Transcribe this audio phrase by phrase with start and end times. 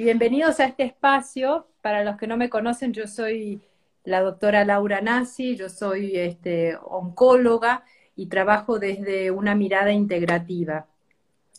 [0.00, 1.66] y bienvenidos a este espacio.
[1.82, 3.60] Para los que no me conocen, yo soy
[4.04, 7.84] la doctora Laura Nasi, yo soy este, oncóloga
[8.16, 10.86] y trabajo desde una mirada integrativa.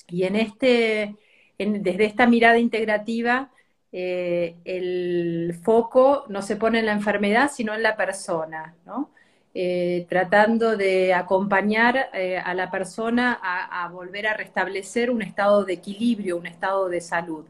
[0.07, 1.15] Y en este,
[1.59, 3.51] desde esta mirada integrativa,
[3.91, 9.11] eh, el foco no se pone en la enfermedad, sino en la persona, ¿no?
[9.53, 15.73] Eh, tratando de acompañar eh, a la persona a, volver a restablecer un estado de
[15.73, 17.45] equilibrio, un estado de salud.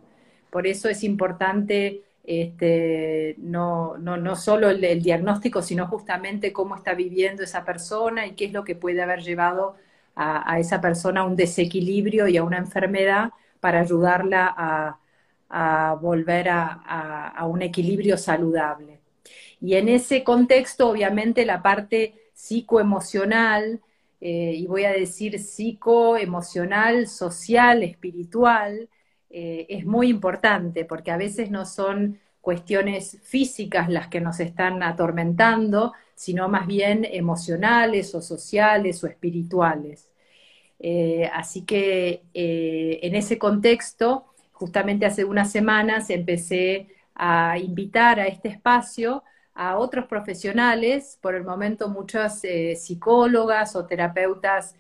[0.52, 7.44] Por eso es importante este, no, no, solo el, diagnóstico, sino justamente cómo está viviendo
[7.44, 9.76] esa persona y qué es lo que puede haber llevado
[10.16, 14.98] a, esa persona a un desequilibrio y a una enfermedad para ayudarla a,
[16.02, 19.00] volver a, un equilibrio saludable.
[19.60, 23.82] Y en ese contexto, obviamente, la parte psicoemocional,
[24.22, 28.90] eh, y voy a decir psicoemocional, social, espiritual,
[29.34, 34.84] eh, es muy importante porque a veces no son cuestiones físicas las que nos están
[34.84, 40.10] atormentando, sino más bien emocionales o sociales o espirituales.
[40.80, 48.28] Eh, así que eh, en ese contexto, justamente hace unas semanas empecé a invitar a
[48.28, 49.24] este espacio
[49.54, 52.42] a otros profesionales, por el momento muchas
[52.76, 54.76] psicólogas o terapeutas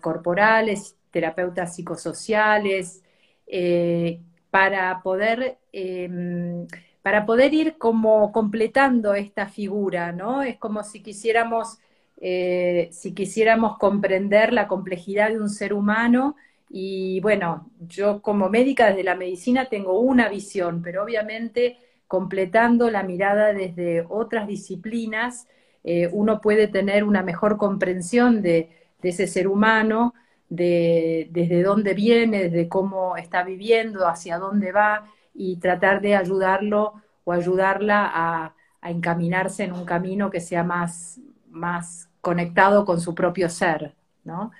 [0.00, 3.03] corporales, terapeutas psicosociales,
[3.46, 6.66] eh, para, poder, em,
[7.02, 10.42] para poder ir como completando esta figura, ¿no?
[10.42, 11.78] Es como si quisiéramos,
[12.20, 16.36] eh, si quisiéramos comprender la complejidad de un ser humano
[16.70, 23.02] y bueno, yo como médica desde la medicina tengo una visión, pero obviamente completando la
[23.02, 25.46] mirada desde otras disciplinas,
[25.84, 28.70] eh, uno puede tener una mejor comprensión de,
[29.02, 30.14] de ese ser humano
[30.48, 37.02] de desde dónde viene, desde cómo está viviendo, hacia dónde va y tratar de ayudarlo
[37.24, 38.54] o ayudarla a,
[38.86, 44.52] encaminarse en un camino que sea más, más conectado con su propio ser, ¿no?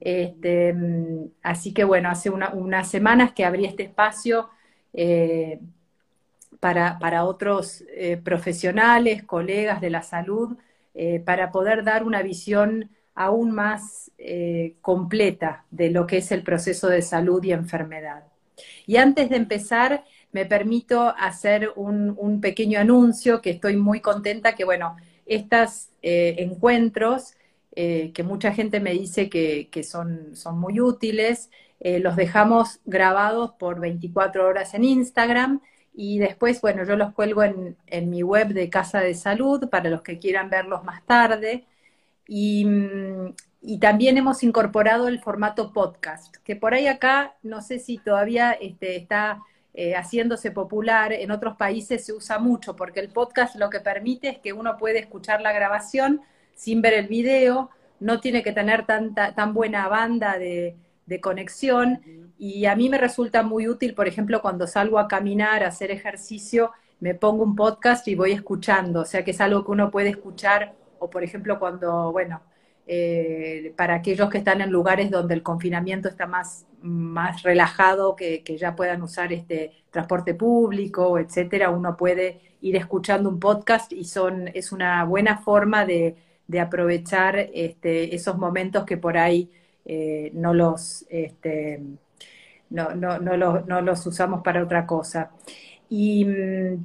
[0.00, 0.74] Este,
[1.40, 4.50] así que bueno, hace unas semanas que abrí este espacio
[4.92, 5.60] eh,
[6.60, 10.56] para, otros eh, profesionales, colegas de la salud,
[10.94, 16.42] eh, para poder dar una visión aún más eh, completa de lo que es el
[16.42, 18.24] proceso de salud y enfermedad.
[18.86, 24.64] Y antes de empezar, me permito hacer un, pequeño anuncio que estoy muy contenta que,
[24.64, 27.34] bueno, estos eh, encuentros,
[27.74, 31.50] eh, que mucha gente me dice que, son, son, muy útiles,
[31.82, 35.62] los dejamos grabados por 24 horas en Instagram
[35.94, 39.90] y después, bueno, yo los cuelgo en, en mi web de Casa de Salud para
[39.90, 41.66] los que quieran verlos más tarde.
[42.30, 47.98] Mm, y, también hemos incorporado el formato podcast, que por ahí acá no sé si
[47.98, 49.42] todavía este, está
[49.74, 54.28] eh, haciéndose popular, en otros países se usa mucho, porque el podcast lo que permite
[54.28, 56.20] es que uno puede escuchar la grabación
[56.54, 60.76] sin ver el video, no tiene que tener tanta, tan buena banda de,
[61.06, 62.00] de conexión,
[62.38, 65.90] y a mí me resulta muy útil, por ejemplo, cuando salgo a caminar, a hacer
[65.90, 66.70] ejercicio,
[67.00, 70.10] me pongo un podcast y voy escuchando, o sea que es algo que uno puede
[70.10, 72.40] escuchar o por ejemplo cuando, bueno,
[72.86, 78.42] eh, para aquellos que están en lugares donde el confinamiento está más, más relajado, que,
[78.58, 84.48] ya puedan usar este transporte público, etcétera, uno puede ir escuchando un podcast y son,
[84.54, 86.16] es una buena forma de,
[86.60, 89.50] aprovechar este, esos momentos que por ahí
[89.84, 91.80] eh, no los este,
[92.70, 95.30] no, no, no, los, no los usamos para otra cosa.
[95.88, 96.84] Y mm,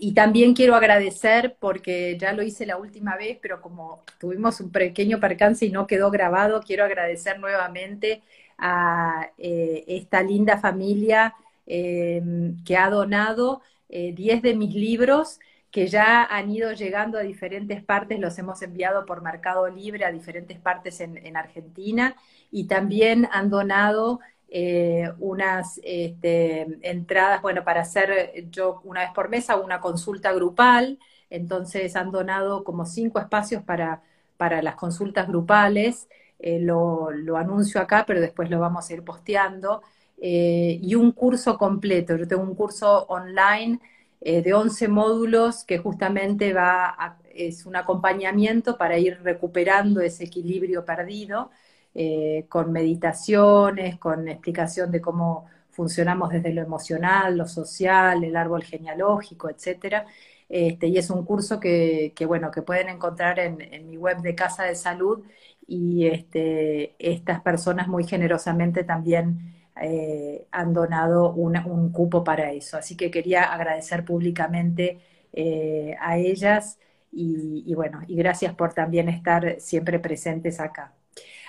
[0.00, 4.70] y también quiero agradecer, porque ya lo hice la última vez, pero como tuvimos un
[4.70, 8.22] pequeño percance y no quedó grabado, quiero agradecer nuevamente
[8.58, 11.34] a eh, esta linda familia
[11.66, 12.22] eh,
[12.64, 15.38] que ha donado 10 eh, de mis libros
[15.70, 20.12] que ya han ido llegando a diferentes partes, los hemos enviado por Mercado Libre a
[20.12, 22.16] diferentes partes en Argentina
[22.50, 29.28] y también han donado eh, unas este, entradas, bueno, para hacer yo una vez por
[29.28, 30.98] mes una consulta grupal,
[31.30, 34.02] entonces han donado como cinco espacios para,
[34.36, 36.08] para las consultas grupales,
[36.38, 39.82] eh, lo, anuncio acá, pero después lo vamos a ir posteando,
[40.20, 43.80] eh, y un curso completo, yo tengo un curso online
[44.20, 51.50] de 11 módulos que justamente va es un acompañamiento para ir recuperando ese equilibrio perdido.
[52.00, 58.62] Eh, con meditaciones, con explicación de cómo funcionamos desde lo emocional, lo social, el árbol
[58.62, 60.06] genealógico, etcétera.
[60.48, 64.62] Este, y es un curso que, bueno, que pueden encontrar en, mi web de Casa
[64.64, 65.24] de Salud
[65.66, 72.76] y este, estas personas muy generosamente también eh, han donado un cupo para eso.
[72.78, 75.00] Así que quería agradecer públicamente
[75.32, 76.78] eh, a ellas
[77.10, 80.94] y, bueno, y gracias por también estar siempre presentes acá.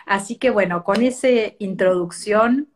[0.09, 1.27] Así que bueno, con esa
[1.59, 2.67] introducción,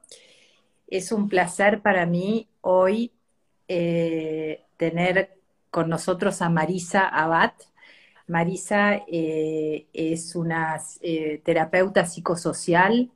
[0.88, 3.12] es un placer para mí hoy
[3.68, 5.36] eh, tener
[5.72, 7.54] con nosotros a Marisa Abad.
[8.28, 10.80] Marisa es una
[11.44, 13.10] terapeuta psicosocial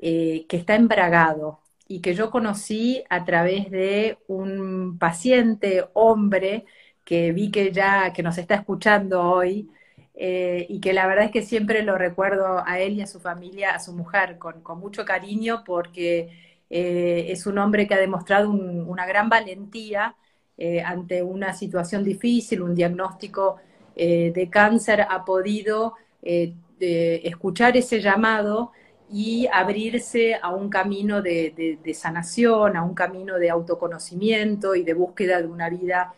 [0.00, 6.64] que está en Bragado, y que yo conocí a través de un paciente hombre
[7.04, 9.68] que vi que ya que nos está escuchando hoy
[10.22, 13.20] eh, y que la verdad es que siempre lo recuerdo a él y a su
[13.20, 16.28] familia, a su mujer, con, mucho cariño porque
[16.68, 20.14] eh, es un hombre que ha demostrado una gran valentía
[20.58, 23.56] eh, ante una situación difícil, un diagnóstico
[23.96, 28.72] de cáncer, ha podido escuchar ese llamado
[29.10, 35.42] y abrirse a un camino de, sanación, a un camino de autoconocimiento y de búsqueda
[35.42, 36.14] de una vida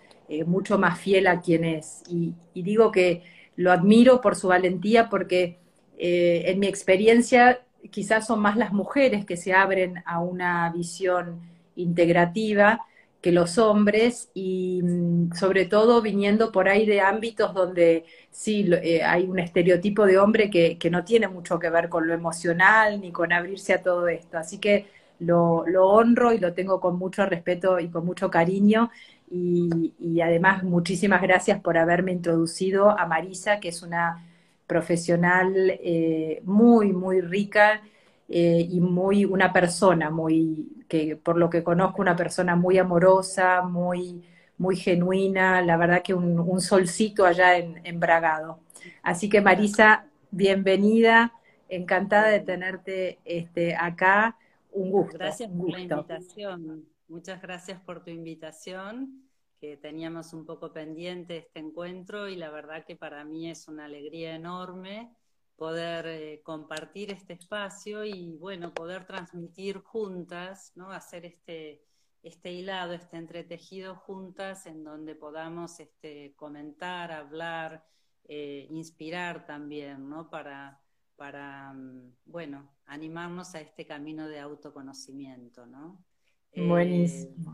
[0.46, 2.02] mucho más fiel a quien es.
[2.08, 3.22] Y, digo que
[3.56, 5.58] lo admiro por su valentía porque
[5.98, 7.60] eh, en mi experiencia
[7.90, 11.40] quizás son más las mujeres que se abren a una visión
[11.76, 12.86] integrativa
[13.22, 19.02] que los hombres y mm, sobre todo viniendo por ahí de ámbitos donde sí eh,
[19.04, 23.12] hay un estereotipo de hombre que, no tiene mucho que ver con lo emocional ni
[23.12, 24.36] con abrirse a todo esto.
[24.38, 24.86] Así que
[25.20, 28.90] lo, honro y lo tengo con mucho respeto y con mucho cariño
[29.30, 34.26] y, además muchísimas gracias por haberme introducido a Marisa, que es una
[34.66, 37.82] profesional eh, muy, muy rica
[38.28, 43.62] eh, y muy una persona muy que por lo que conozco una persona muy amorosa,
[43.62, 44.22] muy
[44.58, 48.60] muy genuina, la verdad que un, solcito allá en, Bragado.
[49.02, 51.32] Así que Marisa, bienvenida,
[51.68, 54.36] encantada de tenerte este, acá,
[54.70, 55.18] un gusto.
[55.18, 59.28] Gracias por la invitación, muchas gracias por tu invitación,
[59.60, 63.84] que teníamos un poco pendiente este encuentro y la verdad que para mí es una
[63.84, 65.14] alegría enorme
[65.54, 70.90] poder eh, compartir este espacio y bueno, poder transmitir juntas, ¿no?
[70.90, 71.84] Hacer este,
[72.22, 77.84] este hilado, este entretejido juntas en donde podamos este, comentar, hablar,
[78.24, 80.30] eh, inspirar también, ¿no?
[80.30, 80.80] Para,
[81.14, 86.02] para, mm, bueno, animarnos a este camino de autoconocimiento, ¿no?
[86.52, 87.52] Eh, Buenísimo.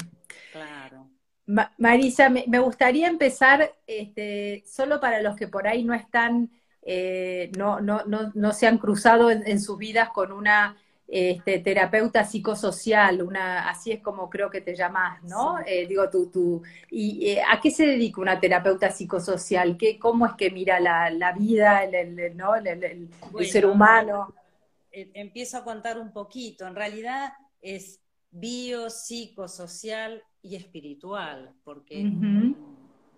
[0.52, 1.08] claro.
[1.78, 6.50] Marisa, me, gustaría empezar, este, solo para los que por ahí no están
[6.90, 10.74] eh, no, no, no, no, se han cruzado en, sus vidas con una
[11.06, 15.58] este, terapeuta psicosocial, una, así es como creo que te llamas, ¿no?
[15.66, 19.76] Eh, digo, tú, tú, ¿y eh, a qué se dedica una terapeuta psicosocial?
[19.76, 22.54] ¿Qué, ¿Cómo es que mira la, la vida, el, ¿no?
[22.54, 23.10] el,
[23.44, 24.34] ser humano?
[24.90, 28.00] Empiezo a contar un poquito, en realidad es
[28.30, 32.10] bio, psicosocial y espiritual, porque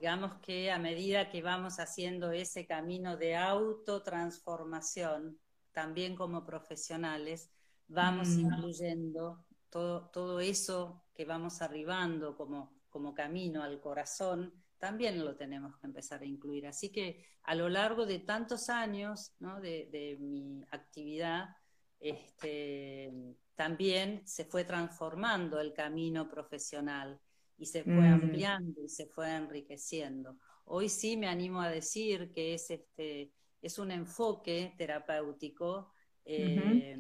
[0.00, 5.38] digamos que a medida que vamos haciendo ese camino de autotransformación,
[5.72, 7.50] también como profesionales,
[7.86, 8.40] vamos mm.
[8.40, 15.76] incluyendo todo, todo eso que vamos arribando como, como camino al corazón, también lo tenemos
[15.76, 16.66] que empezar a incluir.
[16.66, 21.50] Así que a lo largo de tantos años de, mi actividad,
[22.00, 23.12] este,
[23.54, 27.21] también se fue transformando el camino profesional
[27.59, 28.14] y se fue mm.
[28.14, 30.38] ampliando y se fue enriqueciendo.
[30.64, 35.92] Hoy sí me animo a decir que es, este, es un enfoque terapéutico
[36.25, 36.97] eh,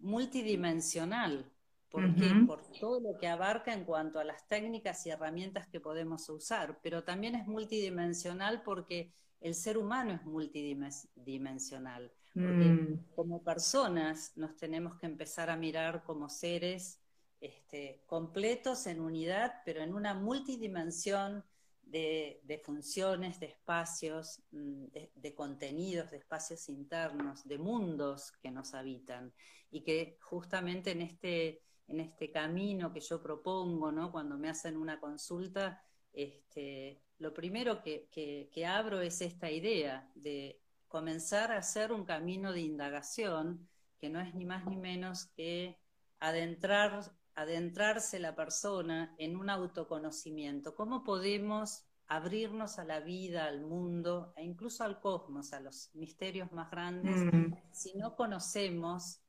[0.00, 1.52] multidimensional.
[1.88, 2.14] ¿Por
[2.46, 6.78] Por todo lo que abarca en cuanto a las técnicas y herramientas que podemos usar,
[6.82, 12.12] pero también es multidimensional porque el ser humano es multidimensional.
[12.36, 13.14] Porque mm.
[13.14, 17.00] como personas nos tenemos que empezar a mirar como seres
[17.40, 21.42] este, completos en unidad, pero en una multidimensión
[21.82, 29.32] de, funciones, de espacios, mm, de, contenidos, de espacios internos, de mundos que nos habitan.
[29.70, 34.12] Y que justamente en este, en este camino que yo propongo, ¿no?
[34.12, 40.60] cuando me hacen una consulta, este, lo primero que, que abro es esta idea de
[40.96, 45.78] comenzar a hacer un camino de indagación que no es ni más ni menos que
[46.20, 50.74] adentrar adentrarse la persona en un autoconocimiento?
[50.74, 56.50] ¿Cómo podemos abrirnos a la vida, al mundo e incluso al cosmos, a los misterios
[56.52, 57.52] más grandes, mm.
[57.72, 59.20] si no conocemos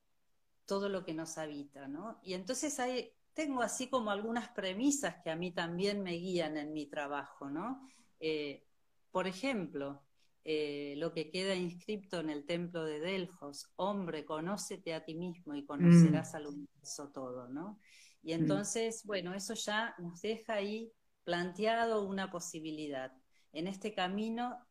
[0.66, 2.22] todo lo que nos habita, ¿no?
[2.24, 6.72] Y entonces hay, tengo así como algunas premisas que a mí también me guían en
[6.72, 7.90] mi trabajo, ¿no?
[8.22, 8.66] Eh,
[9.12, 10.07] por ejemplo,
[10.50, 15.54] eh, lo que queda inscripto en el templo de Delfos, hombre, conócete a ti mismo
[15.56, 16.36] y conocerás mm.
[16.38, 17.82] al universo todo, ¿no?
[18.24, 18.40] Y mm.
[18.40, 20.90] entonces, bueno, eso ya nos deja ahí
[21.26, 23.12] planteado una posibilidad.
[23.52, 24.66] En este camino,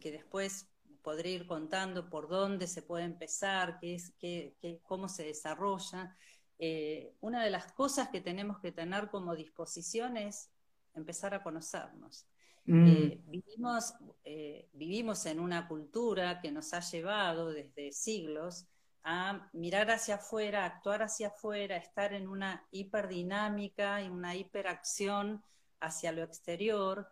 [0.00, 0.66] que después
[1.02, 6.16] podré ir contando por dónde se puede empezar, qué es, qué, cómo se desarrolla,
[6.58, 10.50] eh, una de las cosas que tenemos que tener como disposición es
[10.94, 12.26] empezar a conocernos.
[12.64, 12.86] Mm.
[12.86, 18.66] Eh, vivimos, eh, vivimos en una cultura que nos ha llevado desde siglos
[19.04, 25.42] a mirar hacia afuera, actuar hacia afuera, estar en una hiperdinámica y una hiperacción
[25.80, 27.08] hacia lo exterior,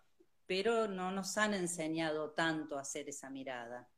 [0.47, 3.89] pero no nos han enseñado tanto a hacer esa mirada.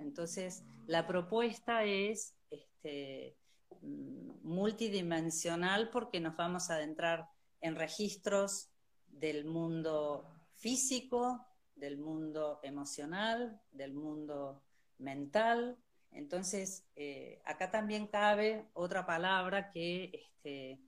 [0.00, 3.36] Entonces, la propuesta es este,
[3.80, 7.28] mm, multidimensional porque nos vamos a adentrar
[7.60, 8.70] en registros
[9.06, 11.46] del mundo físico,
[11.76, 14.62] del mundo emocional, del mundo
[14.98, 15.76] mental.
[16.10, 20.80] Entonces, eh, acá también cabe otra palabra que, este,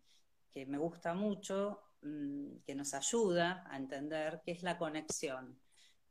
[0.51, 5.61] que me gusta mucho, mm, que nos ayuda a entender, que es la conexión.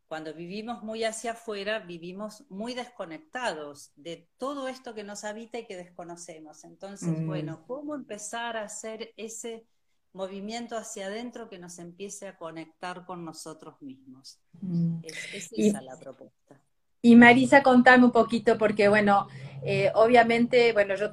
[0.06, 5.66] Cuando vivimos muy hacia afuera, vivimos muy desconectados de todo esto que nos habita y
[5.66, 6.64] que desconocemos.
[6.64, 7.26] Entonces, mm.
[7.26, 9.66] bueno, ¿cómo empezar a hacer ese
[10.12, 14.40] movimiento hacia adentro que nos empiece a conectar con nosotros mismos.
[14.60, 15.00] Mm.
[15.02, 16.60] Es, esa la propuesta.
[17.00, 19.28] Y Marisa, contame un poquito, porque bueno,
[19.62, 21.12] eh, obviamente, bueno, yo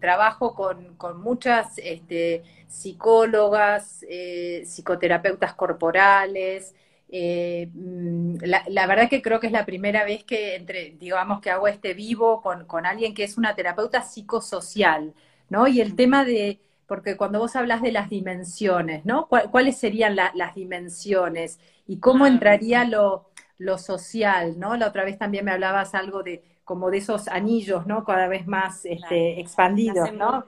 [0.00, 6.74] trabajo con, muchas este, psicólogas, eh, psicoterapeutas corporales.
[7.08, 11.50] Eh, mm, la, verdad que creo que es la primera vez que entre, digamos que
[11.50, 15.14] hago este vivo con, con alguien que es una terapeuta psicosocial,
[15.50, 15.68] ¿no?
[15.68, 19.28] Y el tema de, porque cuando vos hablas de las dimensiones, ¿no?
[19.28, 21.58] ¿Cuáles serían las dimensiones?
[21.86, 23.30] ¿Y cómo ah, entraría lo,
[23.78, 24.76] social, ¿no?
[24.76, 28.04] La otra vez también me hablabas algo de como de esos anillos, ¿no?
[28.04, 30.44] Cada vez más este, expandidos, ¿no?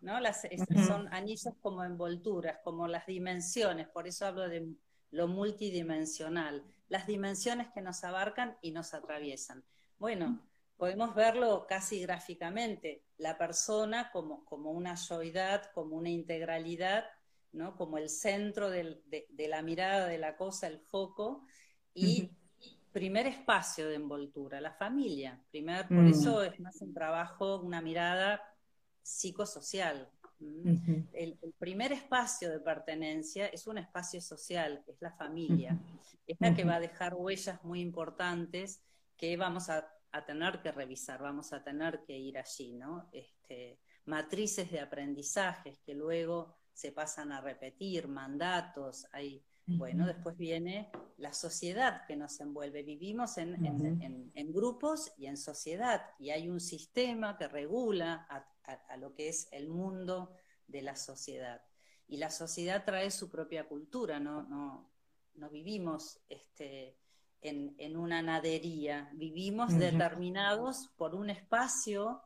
[0.00, 0.20] ¿no?
[0.20, 0.46] Las,
[0.86, 4.74] Son anillos como envolturas, como las dimensiones, por eso hablo de
[5.10, 9.64] lo multidimensional, las dimensiones que nos abarcan y nos atraviesan.
[9.98, 10.40] Bueno,
[10.80, 17.04] podemos verlo casi gráficamente, la persona como, como una yoidad, como una integralidad,
[17.52, 17.76] ¿no?
[17.76, 19.02] como el centro de,
[19.36, 21.44] la mirada de la cosa, el foco,
[21.92, 22.30] y
[22.92, 25.38] primer espacio de envoltura, la familia.
[25.50, 26.08] Primer, por mm.
[26.08, 28.40] eso es más un trabajo, una mirada
[29.02, 30.10] psicosocial.
[31.12, 35.78] el, primer espacio de pertenencia es un espacio social, es la familia.
[36.26, 38.82] Es la que va a dejar huellas muy importantes
[39.18, 43.08] que vamos a a tener que revisar, vamos a tener que ir allí, ¿no?
[43.12, 50.90] Este, matrices de aprendizajes que luego se pasan a repetir, mandatos, hay, bueno, después viene
[51.18, 52.82] la sociedad que nos envuelve.
[52.82, 59.28] Vivimos en, grupos y en sociedad, y hay un sistema que regula a, lo que
[59.28, 60.34] es el mundo
[60.66, 61.62] de la sociedad.
[62.08, 64.90] Y la sociedad trae su propia cultura, no, no,
[65.34, 66.99] no vivimos este,
[67.42, 72.22] en, una nadería, vivimos determinados por un espacio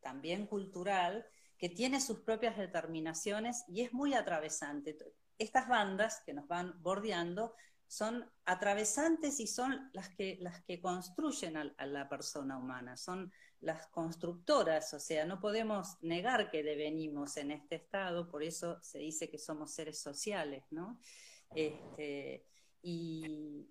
[0.00, 1.26] también cultural
[1.58, 4.96] que tiene sus propias determinaciones y es muy atravesante.
[5.38, 7.54] Estas bandas que nos van bordeando
[7.88, 13.86] son atravesantes y son las que, las que construyen a, la persona humana, son las
[13.88, 19.30] constructoras, o sea, no podemos negar que devenimos en este estado, por eso se dice
[19.30, 20.98] que somos seres sociales, ¿no?
[21.54, 22.44] Este,
[22.88, 23.68] y,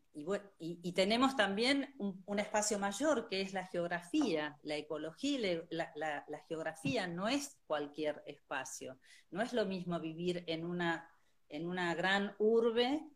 [0.60, 7.07] y, tenemos también un, espacio mayor que es la geografía, la ecología, la, la, geografía
[7.07, 9.00] no es cualquier espacio,
[9.31, 11.10] no es lo mismo vivir en una,
[11.48, 13.07] en una gran urbe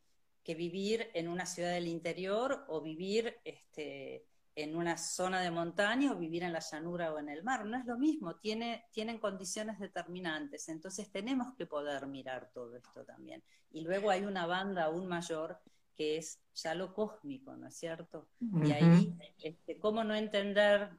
[0.41, 4.25] que vivir en una ciudad del interior o vivir este,
[4.55, 7.65] en una zona de montaña o vivir en la llanura o en el mar.
[7.65, 10.69] No es lo mismo, tiene, tienen condiciones determinantes.
[10.69, 13.43] Entonces tenemos que poder mirar todo esto también.
[13.71, 15.59] Y luego hay una banda aún mayor
[15.99, 18.29] que es ya lo cósmico, ¿no es cierto?
[18.39, 19.13] Y ahí,
[19.43, 20.91] este, ¿cómo no entender?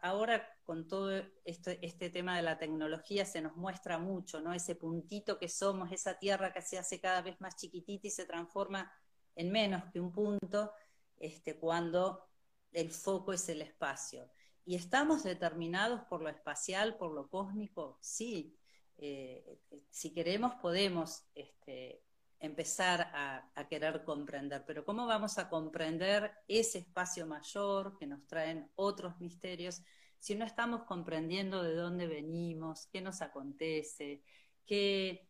[0.00, 1.10] ahora con todo
[1.44, 4.52] este, este, tema de la tecnología se nos muestra mucho, ¿no?
[4.52, 8.26] Ese puntito que somos, esa tierra que se hace cada vez más chiquitita y se
[8.26, 8.92] transforma
[9.34, 10.70] en menos que un punto,
[11.16, 12.28] este, cuando
[12.70, 14.30] el foco es el espacio.
[14.64, 17.98] ¿Y estamos determinados por lo espacial, por lo cósmico?
[18.00, 18.56] Sí.
[18.98, 19.58] Eh,
[19.90, 22.04] si queremos, podemos este,
[22.44, 24.64] empezar a, querer comprender.
[24.66, 29.82] Pero ¿cómo vamos a comprender ese espacio mayor que nos traen otros misterios
[30.18, 34.22] si no estamos comprendiendo de dónde venimos, qué nos acontece,
[34.64, 35.28] qué,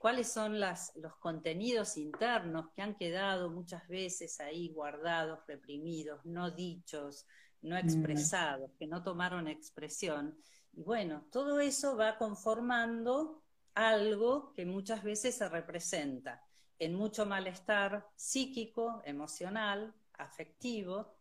[0.00, 6.50] cuáles son las, los contenidos internos que han quedado muchas veces ahí guardados, reprimidos, no
[6.50, 7.26] dichos,
[7.60, 7.78] no mm.
[7.78, 10.38] expresados, que no tomaron expresión.
[10.72, 13.42] Y bueno, todo eso va conformando
[13.74, 16.42] algo que muchas veces se representa
[16.80, 21.14] en mucho malestar psíquico, emocional, afectivo,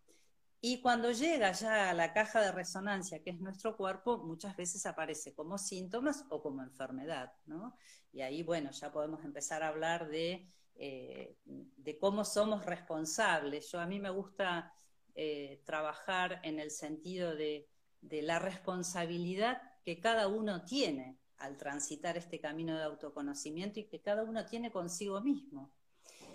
[0.62, 4.86] y cuando llega ya a la caja de resonancia, que es nuestro cuerpo, muchas veces
[4.86, 7.78] aparece como síntomas o como enfermedad, ¿no?
[8.12, 13.72] Y ahí, bueno, ya podemos empezar a hablar de, eh, de cómo somos responsables.
[13.72, 14.74] Yo a mí me gusta
[15.16, 17.70] eh, trabajar en el sentido de,
[18.02, 24.02] de la responsabilidad que cada uno tiene al transitar este camino de autoconocimiento y que
[24.02, 25.72] cada uno tiene consigo mismo.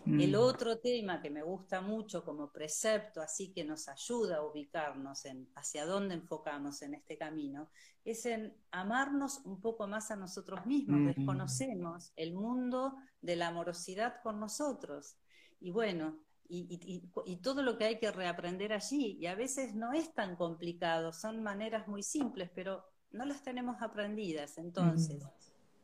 [0.07, 0.39] El mm.
[0.39, 5.49] otro tema que me gusta mucho como precepto, así que nos ayuda a ubicarnos en
[5.55, 7.71] hacia dónde enfocamos en este camino,
[8.05, 11.01] es en amarnos un poco más a nosotros mismos.
[11.01, 11.07] Mm.
[11.07, 15.17] Desconocemos el mundo de la amorosidad con nosotros.
[15.59, 16.19] Y bueno,
[16.49, 19.17] y, todo lo que hay que reaprender allí.
[19.19, 22.85] Y a veces no es tan complicado, son maneras muy simples, pero
[23.15, 24.59] no las tenemos aprendidas.
[24.59, 25.23] Entonces,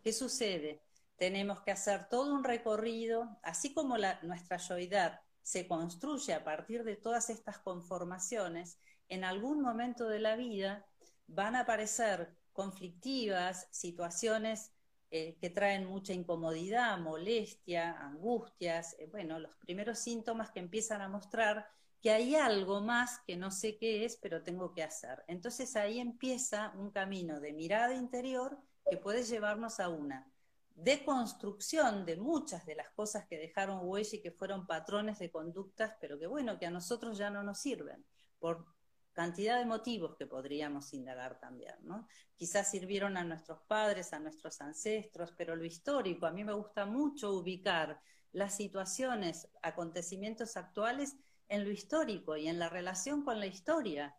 [0.02, 0.82] ¿qué sucede?
[1.20, 6.96] tenemos que hacer todo un recorrido, así como nuestra yoidad se construye a partir de
[6.96, 10.86] todas estas conformaciones, en algún momento de la vida
[11.26, 14.72] van a aparecer conflictivas, situaciones
[15.10, 21.10] eh, que traen mucha incomodidad, molestia, angustias, eh, bueno, los primeros síntomas que empiezan a
[21.10, 21.68] mostrar
[22.00, 25.22] que hay algo más que no sé qué es, pero tengo que hacer.
[25.28, 30.30] Entonces ahí empieza un camino de mirada interior que puede llevarnos a una
[30.74, 35.94] deconstrucción de muchas de las cosas que dejaron huella y que fueron patrones de conductas,
[36.00, 38.04] pero que bueno, que a nosotros ya no nos sirven,
[38.38, 38.66] por
[39.12, 42.08] cantidad de motivos que podríamos indagar también, ¿no?
[42.36, 46.86] Quizás sirvieron a nuestros padres, a nuestros ancestros, pero lo histórico, a mí me gusta
[46.86, 48.00] mucho ubicar
[48.32, 51.16] las situaciones, acontecimientos actuales
[51.50, 54.16] en lo histórico y en la relación con la historia.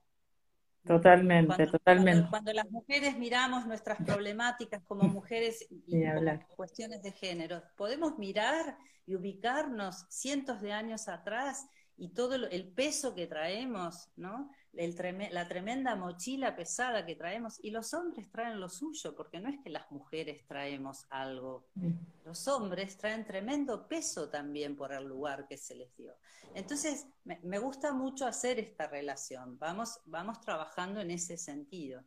[0.86, 2.30] Totalmente, totalmente.
[2.30, 8.78] Cuando, las mujeres miramos nuestras problemáticas como mujeres y como cuestiones de género, podemos mirar
[9.06, 11.68] y ubicarnos cientos de años atrás
[11.98, 14.52] y todo el peso que traemos, ¿no?
[14.74, 19.60] La tremenda mochila pesada que traemos, y los hombres traen lo suyo, porque no es
[19.64, 21.92] que las mujeres traemos algo, mm.
[22.26, 26.14] los hombres traen tremendo peso también por el lugar que se les dio.
[26.56, 32.04] Entonces, me, gusta mucho hacer esta relación, vamos, vamos trabajando en ese sentido.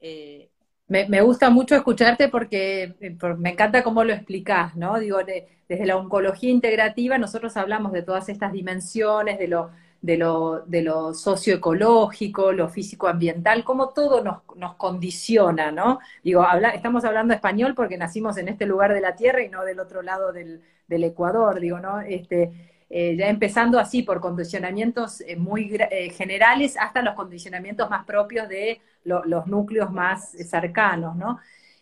[0.00, 0.50] Eh,
[0.88, 4.98] me, gusta mucho escucharte porque eh, me encanta cómo lo explicás, ¿no?
[4.98, 10.60] Digo, desde la oncología integrativa nosotros hablamos de todas estas dimensiones, de lo de lo,
[10.60, 15.98] de lo socioecológico, lo físico-ambiental, cómo todo nos, nos, condiciona, ¿no?
[16.22, 19.64] Digo, habla, estamos hablando español porque nacimos en este lugar de la Tierra y no
[19.64, 22.00] del otro lado del, del Ecuador, digo, ¿no?
[22.00, 22.52] Este,
[22.90, 28.48] eh, ya empezando así por condicionamientos eh, muy eh, generales hasta los condicionamientos más propios
[28.48, 31.38] de los núcleos más cercanos, ¿no?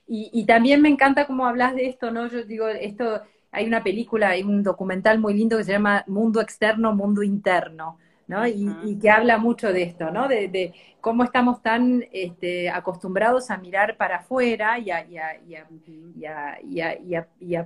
[0.06, 2.28] Y, y, también me encanta cómo hablas de esto, ¿no?
[2.28, 6.40] Yo digo, esto, hay una película, hay un documental muy lindo que se llama Mundo
[6.40, 8.46] Externo, Mundo Interno, ¿no?
[8.46, 10.28] Y, que habla mucho de esto, ¿no?
[10.28, 15.06] De, cómo estamos tan este, acostumbrados a mirar para afuera y a,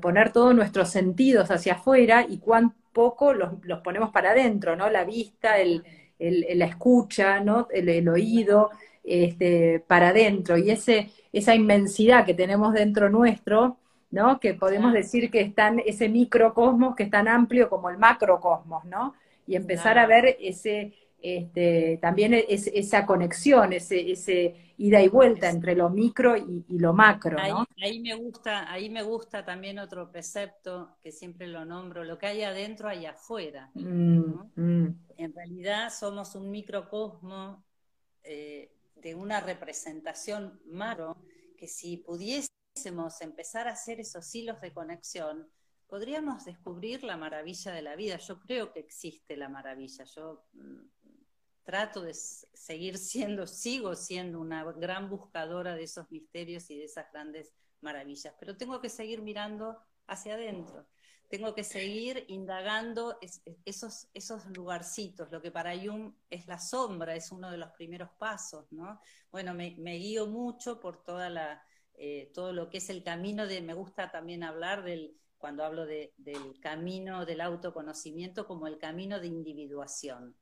[0.01, 4.91] poner todos nuestros sentidos hacia afuera y cuán poco los, ponemos para adentro, ¿no?
[4.91, 5.85] La vista, el,
[6.19, 7.69] la escucha, ¿no?
[7.71, 8.71] El, oído,
[9.03, 10.59] este, para adentro.
[10.59, 13.79] Y ese, esa inmensidad que tenemos dentro nuestro,
[14.11, 14.39] ¿no?
[14.39, 19.15] Que podemos decir que están ese microcosmos que es tan amplio como el macrocosmos, ¿no?
[19.51, 25.51] Y empezar a ver ese, este, también es, esa conexión, ese, ese ida y vuelta
[25.51, 27.37] entre lo micro y, lo macro.
[27.37, 27.67] ¿no?
[27.83, 32.27] Ahí, me gusta, ahí me gusta también otro precepto que siempre lo nombro, lo que
[32.27, 33.73] hay adentro hay afuera.
[33.75, 35.07] Mm, mm.
[35.17, 37.65] En realidad somos un microcosmo
[38.23, 41.17] eh, de una representación macro
[41.59, 45.49] que si pudiésemos empezar a hacer esos hilos de conexión,
[45.91, 48.17] podríamos descubrir la maravilla de la vida.
[48.17, 50.05] Yo creo que existe la maravilla.
[50.05, 50.87] Yo mm,
[51.65, 57.11] trato de seguir siendo, sigo siendo una gran buscadora de esos misterios y de esas
[57.13, 60.87] grandes maravillas, pero tengo que seguir mirando hacia adentro.
[61.29, 63.19] Tengo que seguir indagando
[63.65, 65.31] esos, esos lugarcitos.
[65.31, 69.01] Lo que para Jung es la sombra, es uno de los primeros pasos, ¿no?
[69.31, 71.63] Bueno, me, guío mucho por toda la,
[71.95, 75.87] eh, todo lo que es el camino de, me gusta también hablar del, cuando hablo
[75.87, 80.37] del camino del autoconocimiento como el camino de individuación.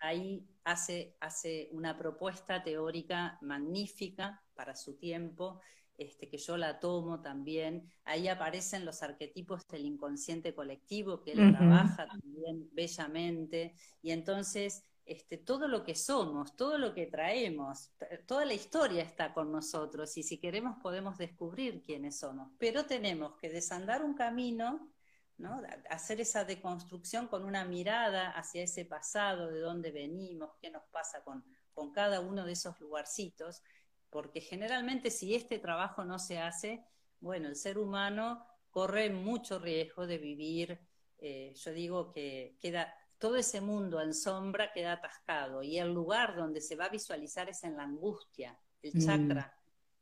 [0.00, 5.60] ahí hace, hace una propuesta teórica magnífica para su tiempo
[5.98, 7.92] este, que yo la tomo también.
[8.04, 13.74] Ahí aparecen los arquetipos del inconsciente colectivo que él trabaja también bellamente.
[14.00, 17.90] Y entonces este, todo lo que somos, todo lo que traemos,
[18.26, 23.36] toda la historia está con nosotros y si queremos podemos descubrir quiénes somos, pero tenemos
[23.36, 24.92] que desandar un camino,
[25.38, 25.60] ¿no?
[25.90, 31.24] hacer esa deconstrucción con una mirada hacia ese pasado, de dónde venimos, qué nos pasa
[31.24, 33.62] con, con cada uno de esos lugarcitos,
[34.08, 36.84] porque generalmente si este trabajo no se hace,
[37.18, 40.80] bueno, el ser humano corre mucho riesgo de vivir,
[41.18, 46.34] eh, yo digo que queda todo ese mundo en sombra queda atascado y el lugar
[46.34, 49.06] donde se va a visualizar es en la angustia, el mm.
[49.06, 49.56] chakra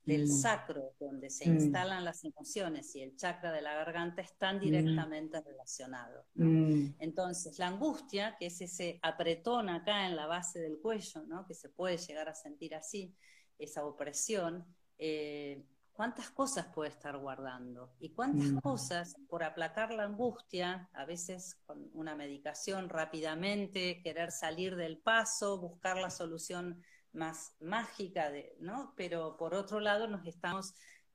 [0.07, 0.27] del mm.
[0.27, 1.53] sacro, donde se mm.
[1.53, 6.25] instalan las emociones y el chakra de la garganta están directamente relacionados.
[6.35, 11.47] Entonces, la angustia, que es ese apretón acá en la base del cuello, ¿no?
[11.47, 13.15] que se puede llegar a sentir así,
[13.59, 14.65] esa opresión,
[14.97, 15.63] eh,
[16.01, 18.61] cuántas cosas puede estar guardando y cuántas mm.
[18.61, 25.61] cosas por aplacar la angustia, a veces con una medicación rápidamente, querer salir del paso,
[25.61, 26.83] buscar la solución
[27.13, 28.95] más mágica, de, ¿no?
[28.97, 30.73] Pero por otro lado nos estamos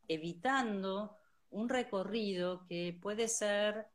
[0.08, 1.17] evitando
[1.50, 3.88] un recorrido que puede ser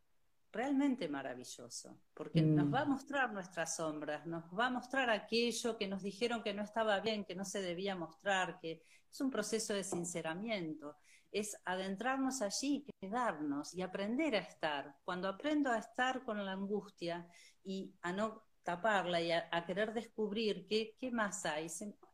[0.51, 2.91] realmente maravilloso, porque nos va a mm.
[2.91, 7.25] mostrar nuestras sombras, nos va a mostrar aquello que nos dijeron que no estaba bien,
[7.25, 10.97] que no se debía mostrar, que es un proceso de sinceramiento,
[11.33, 14.97] es adentrarnos allí, quedarnos y aprender a estar.
[15.05, 17.27] Cuando aprendo a estar con la angustia
[17.65, 21.69] y a no taparla y a, querer descubrir qué, qué más hay,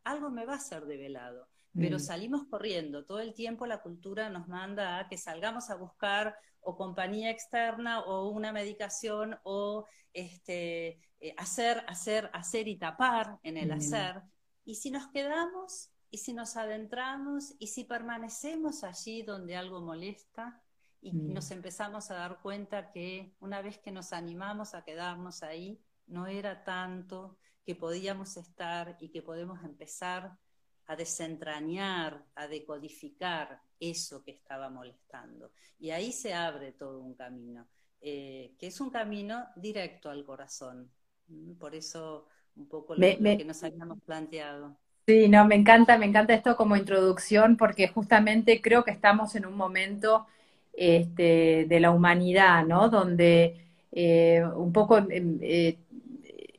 [0.05, 2.01] algo me va a ser develado pero mm.
[2.01, 3.05] salimos corriendo.
[3.05, 8.01] Todo el tiempo la cultura nos manda a que salgamos a buscar o compañía externa
[8.01, 13.73] o una medicación o este, eh, hacer, hacer, hacer y tapar en el mm.
[13.73, 14.23] hacer.
[14.65, 20.63] Y si nos quedamos y si nos adentramos y si permanecemos allí donde algo molesta
[21.01, 21.33] y mm.
[21.33, 26.27] nos empezamos a dar cuenta que una vez que nos animamos a quedarnos ahí, no
[26.27, 30.39] era tanto que podíamos estar y que podemos empezar
[30.87, 35.51] a desentrañar, a decodificar eso que estaba molestando.
[35.79, 37.69] Y ahí se abre todo un camino,
[38.01, 40.91] eh, que es un camino directo al corazón.
[41.27, 44.79] Mm, por eso un poco lo que nos habíamos planteado.
[45.07, 49.47] Sí, no, me encanta, me encanta esto como introducción porque justamente creo que estamos en
[49.47, 50.27] un momento
[50.73, 52.89] este, de la humanidad, ¿no?
[52.89, 53.57] Donde
[53.93, 55.79] eh, un poco em, eh,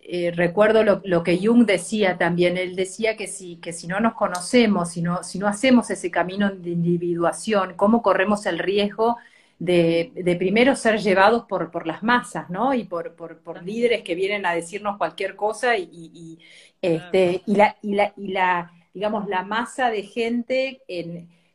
[0.01, 4.13] eh, recuerdo lo, que Jung decía también, él decía que si, que si no nos
[4.13, 9.17] conocemos, si no, si no hacemos ese camino de individuación, ¿cómo corremos el riesgo
[9.59, 12.73] de, primero ser llevados por, por, las masas, ¿no?
[12.73, 16.39] Y por, por, líderes que vienen a decirnos cualquier cosa y,
[16.81, 20.81] este, y, la, y, la, y la, digamos, la masa de gente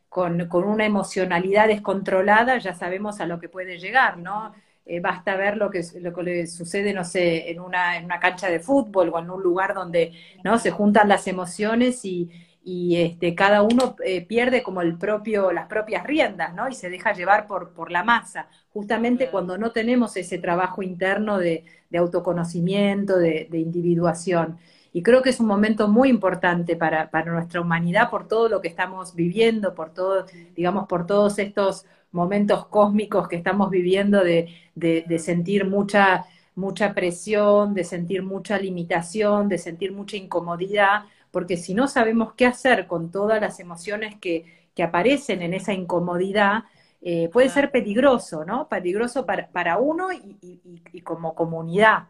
[0.09, 4.53] con, con, una emocionalidad descontrolada, ya sabemos a lo que puede llegar, ¿no?
[4.85, 8.19] Eh, basta ver lo que, lo que le sucede, no sé, en una, en una
[8.19, 10.11] cancha de fútbol o en un lugar donde
[10.43, 10.59] ¿no?
[10.59, 12.29] se juntan las emociones y,
[12.65, 16.69] y este, cada uno eh, pierde como el propio, las propias riendas, ¿no?
[16.69, 21.37] Y se deja llevar por, por la masa, justamente cuando no tenemos ese trabajo interno
[21.37, 24.57] de, autoconocimiento, de, individuación.
[24.93, 28.61] Y creo que es un momento muy importante para, para nuestra humanidad por todo lo
[28.61, 34.49] que estamos viviendo, por todo, digamos, por todos estos momentos cósmicos que estamos viviendo de,
[34.75, 41.73] de sentir mucha, mucha presión, de sentir mucha limitación, de sentir mucha incomodidad, porque si
[41.73, 46.65] no sabemos qué hacer con todas las emociones que, aparecen en esa incomodidad,
[47.01, 48.67] eh, puede ser peligroso, ¿no?
[48.69, 52.07] Peligroso para, uno y, como comunidad.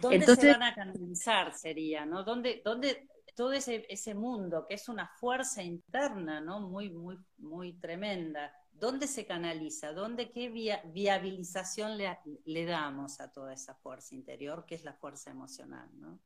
[0.00, 2.22] ¿Dónde Entonces, se van a canalizar, sería, ¿no?
[2.24, 6.60] ¿Dónde, dónde todo ese, ese mundo, que es una fuerza interna, ¿no?
[6.60, 9.92] Muy, muy, muy tremenda, ¿dónde se canaliza?
[9.92, 15.30] ¿Dónde, qué viabilización le, le damos a toda esa fuerza interior, que es la fuerza
[15.30, 16.18] emocional, ¿no?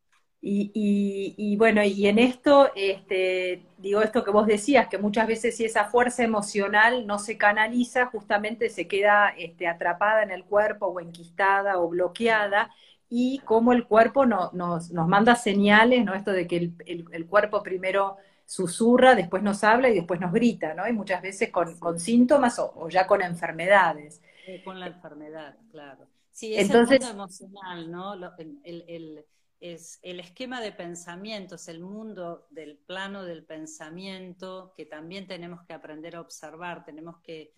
[0.43, 5.67] Y, bueno, y en esto, este, digo esto que vos decías, que muchas veces si
[5.67, 11.01] esa fuerza emocional no se canaliza, justamente se queda este, atrapada en el cuerpo o
[11.01, 12.71] enquistada o bloqueada,
[13.11, 16.15] y como el cuerpo no, nos, nos, manda señales, ¿no?
[16.15, 20.89] Esto de que el, cuerpo primero susurra, después nos habla y después nos grita, ¿no?
[20.89, 24.23] Y muchas veces con, con síntomas o, ya con enfermedades.
[24.65, 26.07] Con la enfermedad, claro.
[26.31, 28.15] Sí, es Entonces, el mundo emocional, ¿no?
[28.65, 29.25] el
[29.61, 35.63] es el esquema de pensamiento, es el mundo del plano del pensamiento que también tenemos
[35.67, 37.53] que aprender a observar, tenemos que,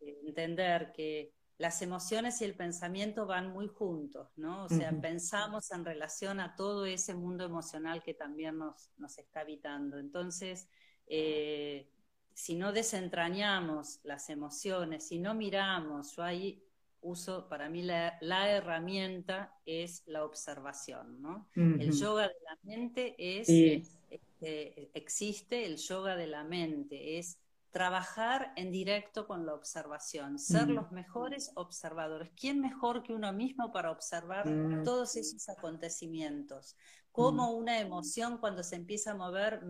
[0.00, 4.64] entender que las emociones y el pensamiento van muy juntos, ¿no?
[4.64, 9.40] O sea, pensamos en relación a todo ese mundo emocional que también nos, nos está
[9.40, 9.98] habitando.
[9.98, 10.70] Entonces,
[11.06, 11.90] eh,
[12.32, 16.64] si no desentrañamos las emociones, si no miramos, yo ahí
[17.02, 18.18] uso, para mí la,
[18.50, 21.48] herramienta es la observación, ¿no?
[21.54, 27.38] El yoga de la mente es, este, existe el yoga de la mente, es
[27.70, 32.30] trabajar en directo con la observación, ser los mejores observadores.
[32.34, 34.82] ¿Quién mejor que uno mismo para observar mm.
[34.82, 36.76] todos esos acontecimientos?
[37.12, 37.56] Cómo mm.
[37.56, 39.60] una emoción cuando se empieza a mover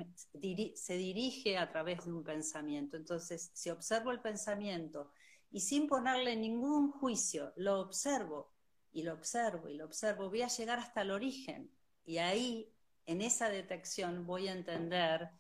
[0.74, 2.96] se dirige a través de un pensamiento.
[2.96, 5.10] Entonces, si observo el pensamiento
[5.50, 8.52] y sin ponerle ningún juicio, lo observo
[8.92, 11.70] y lo observo y lo observo, voy a llegar hasta el origen.
[12.04, 12.72] Y ahí,
[13.06, 15.30] en esa detección, voy a entender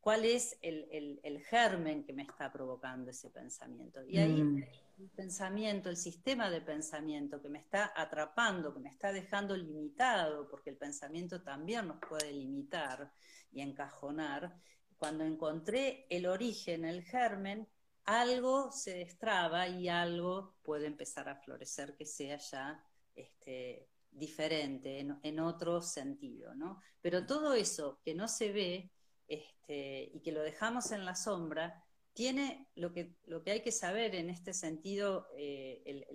[0.00, 4.04] cuál es el, germen que me está provocando ese pensamiento.
[4.04, 4.62] Y ahí mm.
[4.98, 10.48] el pensamiento, el sistema de pensamiento que me está atrapando, que me está dejando limitado,
[10.48, 13.12] porque el pensamiento también nos puede limitar
[13.50, 14.56] y encajonar,
[14.96, 17.68] cuando encontré el origen, el germen,
[18.06, 25.18] algo se destraba y algo puede empezar a florecer que sea ya este, diferente, en,
[25.22, 26.80] en otro sentido, ¿no?
[27.00, 28.92] Pero todo eso que no se ve
[29.28, 33.72] este, y que lo dejamos en la sombra, tiene lo que, lo que hay que
[33.72, 36.06] saber en este sentido, eh,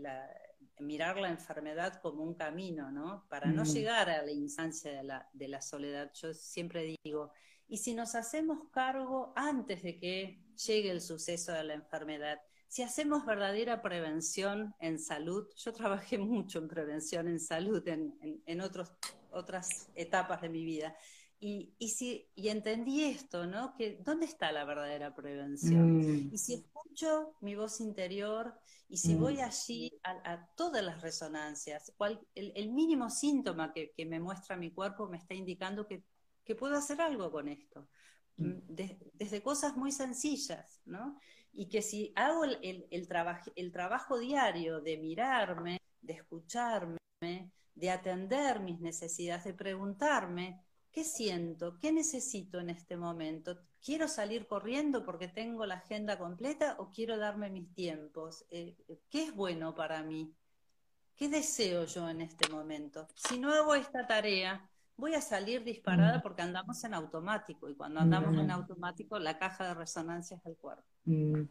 [0.79, 3.27] mirar la enfermedad como un camino, ¿no?
[3.29, 6.11] Para no llegar a la instancia de la, de la soledad.
[6.15, 7.31] Yo siempre digo,
[7.67, 12.83] y si nos hacemos cargo antes de que llegue el suceso de la enfermedad, si
[12.83, 18.61] hacemos verdadera prevención en salud, yo trabajé mucho en prevención en salud en, en, en
[18.61, 18.91] otros,
[19.31, 20.95] otras etapas de mi vida,
[21.43, 23.73] y, y, si, y entendí esto, ¿no?
[23.75, 25.97] Que ¿dónde está la verdadera prevención?
[25.97, 26.29] Mm.
[26.31, 28.53] Y si escucho mi voz interior
[28.87, 29.41] y si voy mm.
[29.41, 31.91] allí a, todas las resonancias,
[32.35, 36.03] el, mínimo síntoma que, me muestra mi cuerpo me está indicando que,
[36.59, 37.87] puedo hacer algo con esto.
[38.41, 38.75] Mm.
[39.13, 41.19] desde cosas muy sencillas, ¿no?
[41.53, 43.07] Y que si hago el,
[43.71, 46.97] trabajo diario de mirarme, de escucharme,
[47.75, 51.77] de atender mis necesidades, de preguntarme, ¿Qué siento?
[51.79, 53.57] ¿Qué necesito en este momento?
[53.81, 58.45] ¿Quiero salir corriendo porque tengo la agenda completa o quiero darme mis tiempos?
[58.49, 58.75] Eh,
[59.09, 60.35] ¿Qué es bueno para mí?
[61.15, 63.07] ¿Qué deseo yo en este momento?
[63.15, 64.69] Si no hago esta tarea,
[65.01, 66.21] voy a salir disparada mm.
[66.21, 68.51] porque andamos en automático y cuando andamos en mm.
[68.51, 70.83] automático la caja de resonancia es el cuerpo.
[71.05, 71.41] Mm.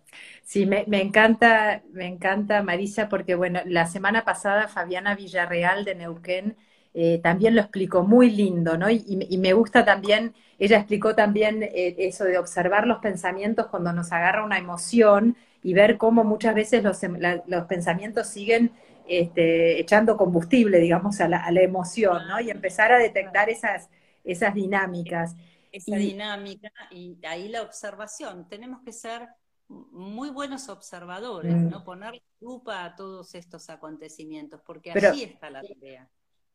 [0.43, 5.97] Sí, me, me, encanta, me encanta Marisa porque bueno, la semana pasada Fabiana Villarreal de
[5.97, 6.57] Neuquén
[6.95, 8.91] eh, también lo explicó muy lindo, ¿no?
[8.91, 14.11] Y, me gusta también, ella explicó también eh, eso de observar los pensamientos cuando nos
[14.13, 18.73] agarra una emoción y ver cómo muchas veces los, em, los pensamientos siguen
[19.11, 22.40] este, echando combustible, digamos, a la, a la, emoción, ¿no?
[22.40, 23.90] Y empezar a detectar esas,
[24.25, 25.37] esas dinámicas.
[25.73, 28.49] Esa dinámica y ahí la observación.
[28.49, 29.29] Tenemos que ser
[29.68, 31.68] muy buenos observadores, mm.
[31.68, 31.85] ¿no?
[31.85, 36.09] Poner lupa a todos estos acontecimientos, porque allí está la tarea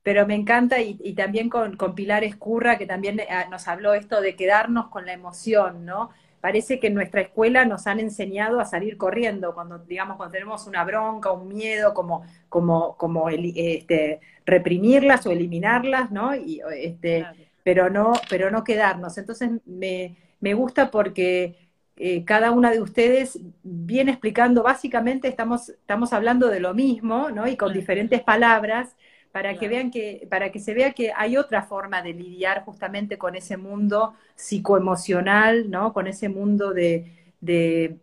[0.05, 4.35] pero me encanta y, también con, Pilar Escurra, que también eh, nos habló esto de
[4.35, 6.11] quedarnos con la emoción, ¿no?
[6.45, 10.67] Parece que en nuestra escuela nos han enseñado a salir corriendo cuando, digamos, cuando tenemos
[10.67, 16.35] una bronca, un miedo, como, como, como este, reprimirlas o eliminarlas, ¿no?
[16.35, 17.25] Y, este,
[17.63, 19.17] pero no, pero no quedarnos.
[19.17, 21.55] Entonces me, me gusta porque
[21.95, 27.47] eh, cada una de ustedes viene explicando, básicamente estamos, estamos hablando de lo mismo, ¿no?
[27.47, 28.95] Y con diferentes palabras,
[29.35, 33.17] para que vean que, para que se vea que hay otra forma de lidiar justamente
[33.17, 35.91] con ese mundo psicoemocional, ¿no?
[35.91, 37.99] Con ese mundo de, de,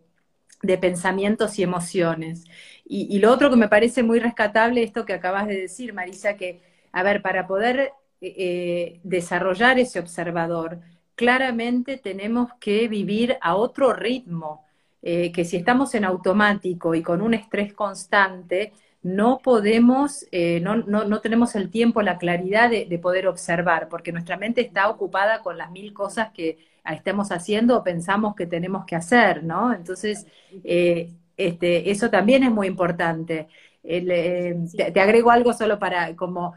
[0.77, 2.45] pensamientos y emociones.
[2.85, 6.61] Y, lo otro que me parece muy rescatable, esto que acabas de decir, Marisa, que,
[6.91, 10.81] a ver, para poder eh, eh, desarrollar ese observador,
[11.15, 14.67] claramente tenemos que vivir a otro ritmo,
[15.01, 18.71] eh, que si estamos en automático y con un estrés constante,
[19.03, 24.13] no podemos, eh, no, no, no, tenemos el tiempo, la claridad de, poder observar, porque
[24.13, 28.85] nuestra mente está ocupada con las mil cosas que estemos haciendo o pensamos que tenemos
[28.85, 29.73] que hacer, ¿no?
[29.73, 30.25] Entonces,
[30.63, 33.47] eh, este, eso también es muy importante.
[33.83, 34.55] Eh,
[34.93, 36.53] te, agrego algo solo para, como,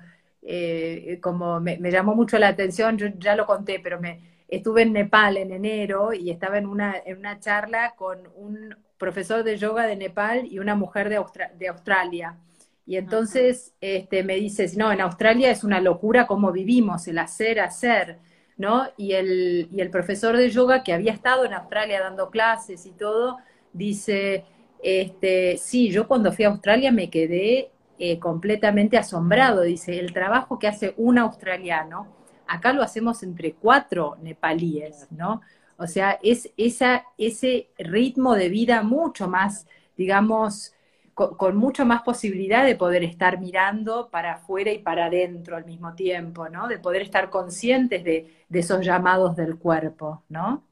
[1.21, 4.93] como me, me, llamó mucho la atención, yo ya lo conté, pero me estuve en
[4.93, 9.87] Nepal en enero y estaba en una, en una charla con un profesor de yoga
[9.87, 11.23] de Nepal y una mujer de,
[11.59, 12.39] de Australia.
[12.87, 17.59] Y entonces este, me dice, no, en Australia es una locura cómo vivimos, el hacer,
[17.59, 18.19] hacer,
[18.57, 18.87] ¿no?
[18.97, 22.93] Y el, y el profesor de yoga que había estado en Australia dando clases y
[22.93, 23.39] todo,
[23.73, 24.45] dice,
[24.83, 30.59] este, sí, yo cuando fui a Australia me quedé eh, completamente asombrado, dice, el trabajo
[30.59, 32.07] que hace un australiano,
[32.47, 35.41] acá lo hacemos entre cuatro nepalíes, ¿no?
[35.79, 40.75] O sea, es esa, ese ritmo de vida mucho más, digamos,
[41.17, 45.95] con, mucho más posibilidad de poder estar mirando para afuera y para adentro al mismo
[45.95, 46.69] tiempo, ¿no?
[46.69, 50.65] De poder estar conscientes de, esos llamados del cuerpo, ¿no?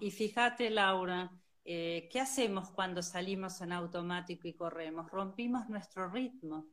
[0.00, 1.30] Y fíjate, Laura,
[1.66, 5.10] eh, ¿qué hacemos cuando salimos en automático y corremos?
[5.10, 6.64] Rompimos nuestro ritmo.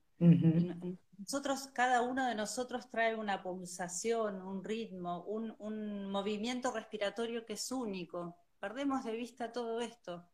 [1.17, 7.53] Nosotros, cada uno de nosotros trae una pulsación, un ritmo, un, un movimiento respiratorio que
[7.53, 8.35] es único.
[8.59, 10.27] Perdemos de vista todo esto.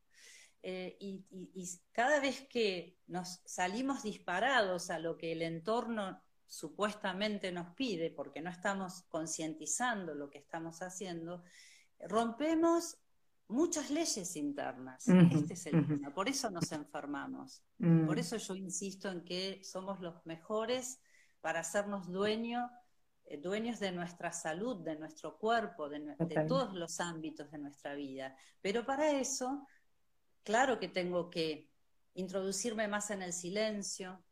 [0.64, 1.24] Eh, y,
[1.92, 8.42] cada vez que nos salimos disparados a lo que el entorno supuestamente nos pide, porque
[8.42, 11.44] no estamos concientizando lo que estamos haciendo,
[12.00, 12.98] rompemos
[13.48, 15.08] muchas leyes internas.
[15.08, 16.14] este es el tema.
[16.14, 17.64] Por eso nos enfermamos.
[17.78, 18.06] Mm.
[18.06, 21.00] Por eso yo insisto en que somos los mejores
[21.42, 22.70] para hacernos dueño,
[23.26, 26.16] eh, dueños de nuestra salud, de nuestro cuerpo, de,
[26.48, 28.36] todos los ámbitos de nuestra vida.
[28.62, 29.68] Pero para eso
[30.44, 31.70] claro que tengo que
[32.14, 34.24] introducirme más en el silencio,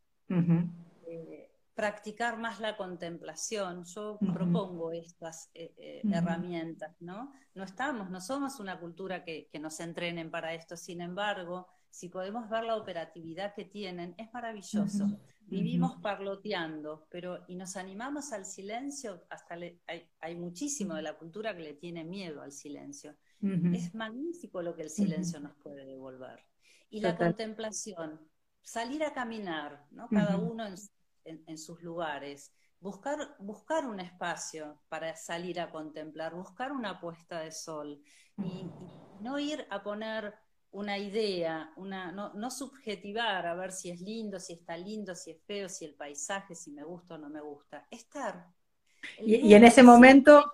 [1.08, 1.44] eh,
[1.75, 3.83] practicar más la contemplación.
[3.83, 7.33] Yo propongo estas eh, eh, herramientas, ¿no?
[7.53, 12.49] No estamos, no somos una cultura que, nos entrenen para esto, sin embargo, si podemos
[12.49, 15.07] ver la operatividad que tienen, es maravilloso.
[15.47, 21.55] Vivimos parloteando, pero y nos animamos al silencio, hasta hay, hay, muchísimo de la cultura
[21.55, 23.15] que le tiene miedo al silencio.
[23.73, 26.39] Es magnífico lo que el silencio nos puede devolver.
[26.89, 28.19] Y la contemplación,
[28.63, 30.07] salir a caminar, ¿no?
[30.09, 30.75] cada uno en,
[31.57, 38.01] sus lugares, buscar, buscar un espacio para salir a contemplar, buscar una puesta de sol
[38.38, 38.69] y,
[39.21, 40.35] no ir a poner
[40.71, 45.31] una idea, una, no, no, subjetivar a ver si es lindo, si está lindo, si
[45.31, 47.88] es feo, si el paisaje, si me gusta o no me gusta.
[47.89, 48.45] Estar.
[49.19, 50.51] y, en ese momento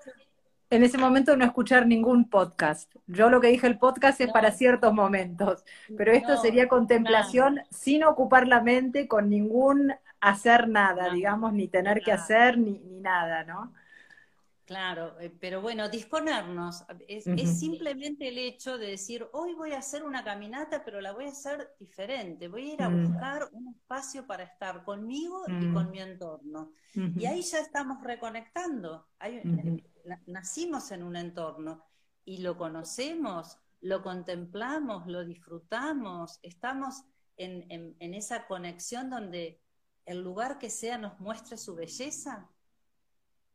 [0.71, 2.95] en ese momento no escuchar ningún podcast.
[3.05, 5.65] Yo lo que dije el podcast es para ciertos momentos,
[5.97, 12.01] pero esto sería contemplación sin ocupar la mente con ningún hacer nada, digamos, ni tener
[12.01, 13.73] que hacer ni, ni nada, ¿no?
[14.71, 16.85] Claro, eh, pero bueno, disponernos.
[17.07, 17.25] Es,
[17.59, 21.31] simplemente el hecho de decir, hoy voy a hacer una caminata, pero la voy a
[21.31, 22.47] hacer diferente.
[22.47, 23.07] Voy a ir a mm.
[23.07, 25.91] buscar un espacio para estar conmigo y con mm.
[25.91, 26.71] mi entorno.
[26.93, 29.07] Y ahí ya estamos reconectando.
[29.19, 29.41] Hay,
[30.27, 31.83] nacimos en un entorno
[32.23, 37.03] y lo conocemos, lo contemplamos, lo disfrutamos, estamos
[37.37, 39.60] en, esa conexión donde
[40.05, 42.49] el lugar que sea nos muestre su belleza,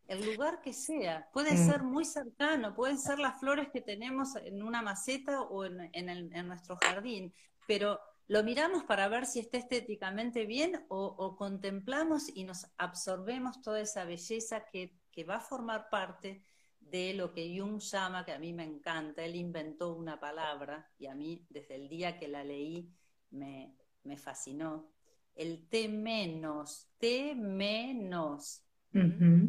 [0.06, 1.66] el lugar que sea, puede mm.
[1.66, 6.76] ser muy cercano, pueden ser las flores que tenemos en una maceta o en, nuestro
[6.76, 7.35] jardín,
[7.66, 13.80] pero lo miramos para ver si está estéticamente bien o, contemplamos y nos absorbemos toda
[13.80, 16.44] esa belleza que que va a formar parte
[16.78, 21.06] de lo que Jung llama, que a mí me encanta, él inventó una palabra y
[21.06, 22.92] a mí desde el día que la leí
[23.30, 23.74] me,
[24.18, 24.92] fascinó,
[25.37, 28.62] el T menos, T menos,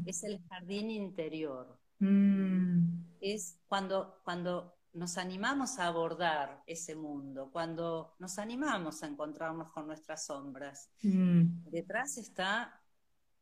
[0.06, 1.80] es el jardín interior.
[2.00, 3.06] Mm.
[3.22, 9.88] Es cuando, cuando nos animamos a abordar ese mundo, cuando nos animamos a encontrarnos con
[9.88, 10.92] nuestras sombras.
[11.02, 11.70] Mm.
[11.70, 12.82] Detrás está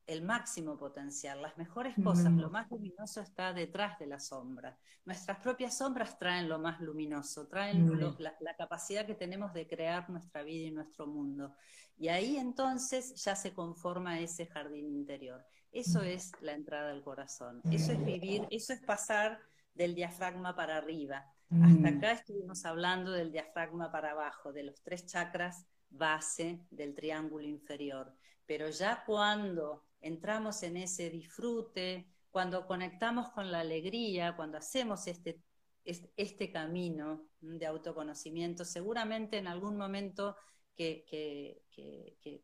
[0.07, 4.77] el máximo potencial, las mejores cosas, lo más luminoso está detrás de la sombra.
[5.03, 10.43] Nuestras propias sombras traen lo más luminoso, traen la, capacidad que tenemos de crear nuestra
[10.43, 11.55] vida y nuestro mundo.
[11.97, 15.45] Y ahí entonces ya se conforma ese jardín interior.
[15.71, 19.39] Eso es la entrada al corazón, eso es vivir, eso es pasar
[19.73, 21.25] del diafragma para arriba.
[21.61, 27.45] Hasta acá estuvimos hablando del diafragma para abajo, de los tres chakras base del triángulo
[27.45, 28.13] inferior.
[28.45, 35.41] Pero ya cuando entramos en ese disfrute, cuando conectamos con la alegría, cuando hacemos este,
[35.83, 40.35] este, camino de autoconocimiento, seguramente en algún momento
[40.75, 41.61] que,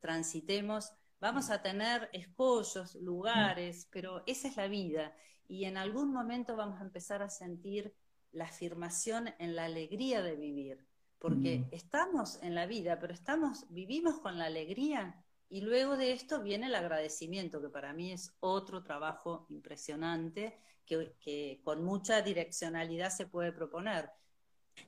[0.02, 5.16] transitemos vamos a tener escollos, lugares, pero esa es la vida.
[5.48, 7.94] Y en algún momento vamos a empezar a sentir
[8.32, 10.86] la afirmación en la alegría de vivir,
[11.20, 11.68] porque mm.
[11.72, 16.68] estamos en la vida, pero estamos, vivimos con la alegría y luego de esto viene
[16.68, 23.52] el agradecimiento, que para mí es otro trabajo impresionante que, con mucha direccionalidad se puede
[23.52, 24.10] proponer.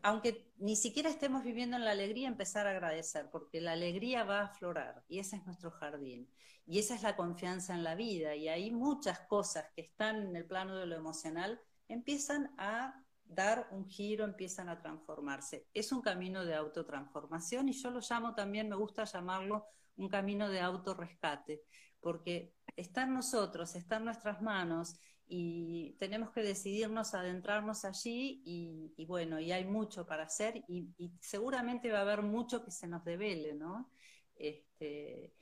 [0.02, 4.40] Aunque ni siquiera estemos viviendo en la alegría, empezar a agradecer, porque la alegría va
[4.40, 6.30] a aflorar y ese es nuestro jardín.
[6.66, 8.36] Y esa es la confianza en la vida.
[8.36, 13.68] Y ahí muchas cosas que están en el plano de lo emocional empiezan a dar
[13.72, 15.68] un giro, empiezan a transformarse.
[15.74, 19.66] Es un camino de autotransformación y yo lo llamo también, me gusta llamarlo
[19.96, 21.64] un camino de autorrescate,
[22.00, 24.96] porque está en nosotros, está en nuestras manos
[25.28, 31.92] y tenemos que decidirnos adentrarnos allí y, bueno, y hay mucho para hacer y, seguramente
[31.92, 33.90] va a haber mucho que se nos devele, ¿no?
[34.36, 35.34] Este,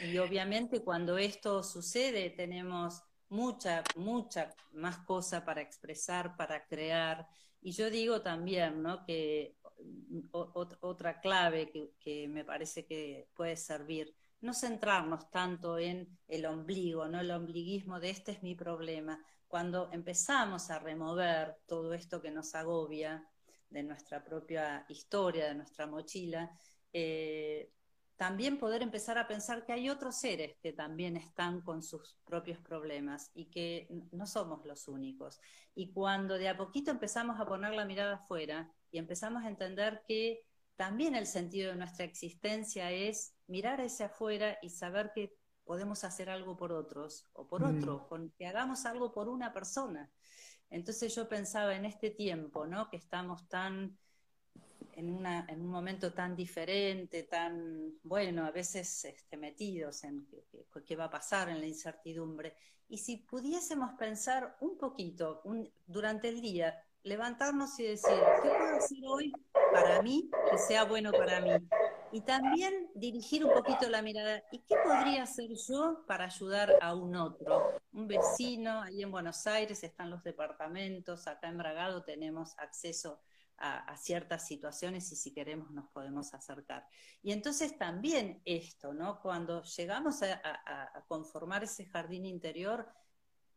[0.00, 7.26] y obviamente cuando esto sucede tenemos mucha, mucha más cosa para expresar, para crear.
[7.60, 9.04] Y yo digo también, ¿no?
[9.04, 9.56] Que
[10.32, 11.70] otra clave
[12.00, 17.20] que, me parece que puede servir, no centrarnos tanto en el ombligo, ¿no?
[17.20, 19.22] El ombliguismo de este es mi problema.
[19.48, 23.28] Cuando empezamos a remover todo esto que nos agobia
[23.70, 26.50] de nuestra propia historia, de nuestra mochila,
[26.92, 27.72] eh,
[28.16, 32.58] también poder empezar a pensar que hay otros seres que también están con sus propios
[32.58, 35.40] problemas y que no somos los únicos.
[35.74, 40.02] Y cuando de a poquito empezamos a poner la mirada afuera y empezamos a entender
[40.06, 40.47] que
[40.78, 46.30] también el sentido de nuestra existencia es mirar hacia afuera y saber que podemos hacer
[46.30, 47.78] algo por otros o por mm.
[47.78, 48.08] otro,
[48.38, 50.08] que hagamos algo por una persona.
[50.70, 52.88] Entonces yo pensaba en este tiempo, ¿no?
[52.90, 53.98] Que estamos tan
[54.92, 60.28] en, una, en un momento tan diferente, tan, bueno, a veces este, metidos en
[60.86, 62.54] qué, va a pasar en la incertidumbre.
[62.88, 65.42] Y si pudiésemos pensar un poquito
[65.88, 69.32] durante el día, levantarnos y decir, ¿qué puedo hacer hoy
[69.72, 71.52] para mí que sea bueno para mí?
[72.10, 76.94] Y también dirigir un poquito la mirada, ¿y qué podría hacer yo para ayudar a
[76.94, 77.74] un otro?
[77.92, 83.20] Un vecino, ahí en Buenos Aires están los departamentos, acá en Bragado tenemos acceso
[83.58, 86.86] a, ciertas situaciones y si queremos nos podemos acercar.
[87.22, 89.20] Y entonces también esto, ¿no?
[89.20, 92.88] Cuando llegamos a, conformar ese jardín interior,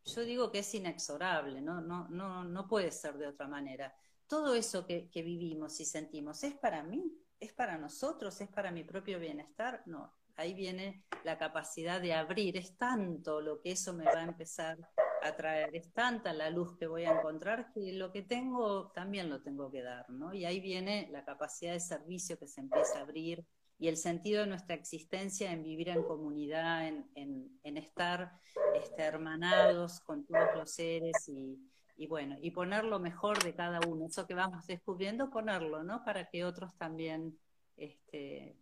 [0.05, 1.81] yo digo que es inexorable, ¿no?
[1.81, 3.93] No, no, no puede ser de otra manera.
[4.27, 7.17] Todo eso que, vivimos y sentimos, ¿es para mí?
[7.39, 8.39] ¿Es para nosotros?
[8.41, 9.83] ¿Es para mi propio bienestar?
[9.85, 14.23] No, ahí viene la capacidad de abrir, es tanto lo que eso me va a
[14.23, 14.77] empezar
[15.21, 19.41] atraer, es tanta la luz que voy a encontrar que lo que tengo también lo
[19.41, 20.33] tengo que dar, ¿no?
[20.33, 23.45] Y ahí viene la capacidad de servicio que se empieza a abrir
[23.81, 28.31] y el sentido de nuestra existencia en vivir en comunidad, en, estar
[28.75, 31.57] este, hermanados con todos los seres y,
[32.05, 36.05] bueno, y poner lo mejor de cada uno, eso que vamos descubriendo, ponerlo, ¿no?
[36.05, 37.35] Para que otros también
[37.75, 38.55] este,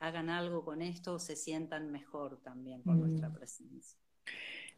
[0.00, 3.34] hagan algo con esto o se sientan mejor también con nuestra mm.
[3.34, 3.98] presencia.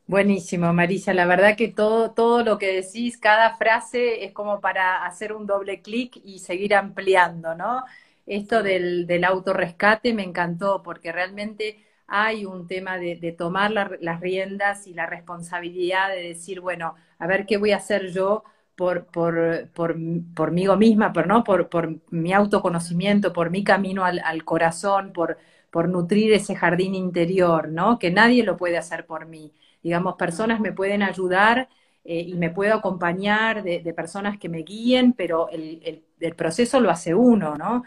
[0.07, 1.13] Buenísimo, Marisa.
[1.15, 5.47] La verdad que todo, todo lo que decís, cada frase es como para hacer un
[5.47, 7.83] doble clic y seguir ampliando, ¿no?
[8.27, 14.87] Esto del, del autorrescate me encantó porque realmente hay un tema de, tomar las riendas
[14.87, 18.45] y la responsabilidad de decir, bueno, a ver qué voy a hacer yo
[18.77, 19.97] por, por, por,
[20.35, 21.45] por mí misma, por, ¿no?
[21.45, 25.39] por, por mi autoconocimiento, por mi camino al, corazón, por,
[25.71, 27.99] por nutrir ese jardín interior, ¿no?
[27.99, 29.53] Que nadie lo puede hacer por mí.
[29.83, 31.69] Digamos, personas me pueden ayudar
[32.05, 37.15] eh, y me puedo acompañar de, personas que me guíen, pero el, proceso lo hace
[37.15, 37.85] uno, ¿no?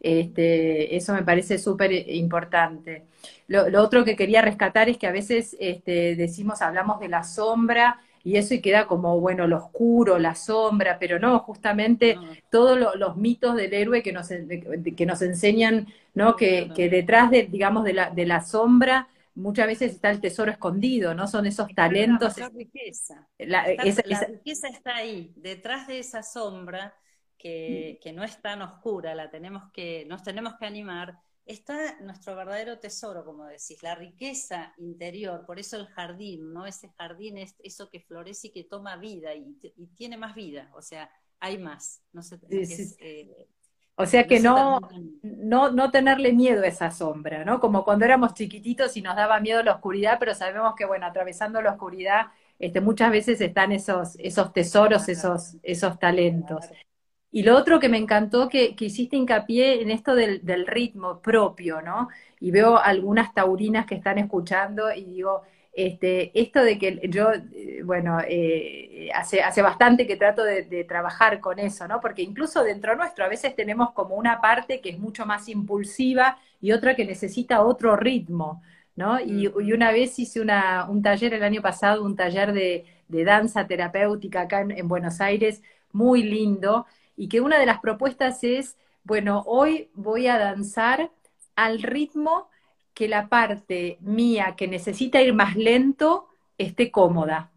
[0.00, 3.06] Este, eso me parece súper importante.
[3.46, 8.00] Lo, otro que quería rescatar es que a veces este, decimos, hablamos de la sombra
[8.22, 12.18] y eso y queda como, bueno, lo oscuro, la sombra, pero no, justamente
[12.50, 16.36] todos los mitos del héroe que nos, que nos enseñan, ¿no?
[16.36, 19.08] Que, que detrás de, digamos, de la, de la sombra
[19.38, 21.26] muchas veces está el tesoro escondido, ¿no?
[21.28, 22.36] Son esos talentos.
[22.36, 23.26] La riqueza.
[23.38, 26.94] La, riqueza está ahí, detrás de esa sombra
[27.38, 31.18] que, que, no es tan oscura, la tenemos que, nos tenemos que animar,
[31.48, 36.66] está nuestro verdadero tesoro, como decís, la riqueza interior, por eso el jardín, ¿no?
[36.66, 39.56] Ese jardín es eso que florece y que toma vida y,
[39.96, 41.10] tiene más vida, o sea,
[41.40, 42.02] hay más.
[42.12, 43.48] No sé, eh,
[43.94, 44.78] o sea que no,
[45.22, 47.58] no, no tenerle miedo a esa sombra, ¿no?
[47.58, 51.62] Como cuando éramos chiquititos y nos daba miedo la oscuridad, pero sabemos que, bueno, atravesando
[51.62, 52.26] la oscuridad,
[52.58, 56.66] este, muchas veces están esos, esos tesoros, esos, esos talentos.
[57.30, 61.20] Y lo otro que me encantó que, que hiciste hincapié en esto del, del, ritmo
[61.20, 62.08] propio, ¿no?
[62.40, 65.42] Y veo algunas taurinas que están escuchando y digo,
[65.78, 71.38] este, esto de que yo, eh, bueno, eh, hace, hace bastante que trato de, trabajar
[71.38, 72.00] con eso, ¿no?
[72.00, 76.36] Porque incluso dentro nuestro a veces tenemos como una parte que es mucho más impulsiva
[76.60, 78.60] y otra que necesita otro ritmo,
[78.96, 79.20] ¿no?
[79.20, 84.42] Y, una vez hice una, un taller el año pasado, un taller de, danza terapéutica
[84.42, 85.62] acá en Buenos Aires,
[85.92, 86.86] muy lindo,
[87.18, 91.10] y que una de las propuestas es, bueno, hoy voy a danzar
[91.56, 92.48] al ritmo
[92.94, 97.50] que la parte mía que necesita ir más lento esté cómoda,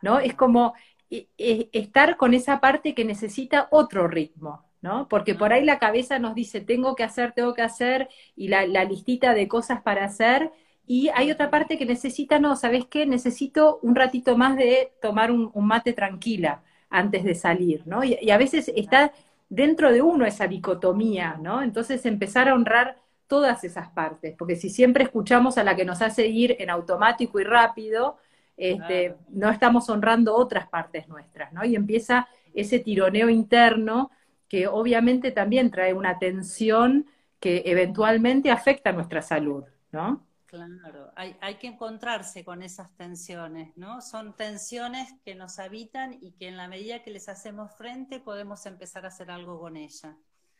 [0.00, 0.20] ¿no?
[0.20, 0.74] Es como
[1.10, 5.08] e, e, estar con esa parte que necesita otro ritmo, ¿no?
[5.08, 8.64] Porque por ahí la cabeza nos dice, tengo que hacer, tengo que hacer, y la,
[8.84, 10.52] listita de cosas para hacer,
[10.86, 13.06] Y hay otra parte que necesita, no, ¿sabes qué?
[13.06, 16.62] Necesito un ratito más de tomar un, mate tranquila
[16.92, 18.04] antes de salir, ¿no?
[18.04, 19.12] Y, a veces está
[19.48, 21.62] dentro de uno esa dicotomía, ¿no?
[21.62, 26.02] Entonces empezar a honrar todas esas partes, porque si siempre escuchamos a la que nos
[26.02, 28.18] hace ir en automático y rápido,
[28.56, 31.64] este, no estamos honrando otras partes nuestras, ¿no?
[31.64, 34.10] Y empieza ese tironeo interno
[34.48, 37.06] que obviamente también trae una tensión
[37.40, 40.26] que eventualmente afecta nuestra salud, ¿no?
[40.52, 44.02] Claro, hay, hay, que encontrarse con esas tensiones, ¿no?
[44.02, 48.66] Son tensiones que nos habitan y que en la medida que les hacemos frente podemos
[48.66, 50.14] empezar a hacer algo con ellas.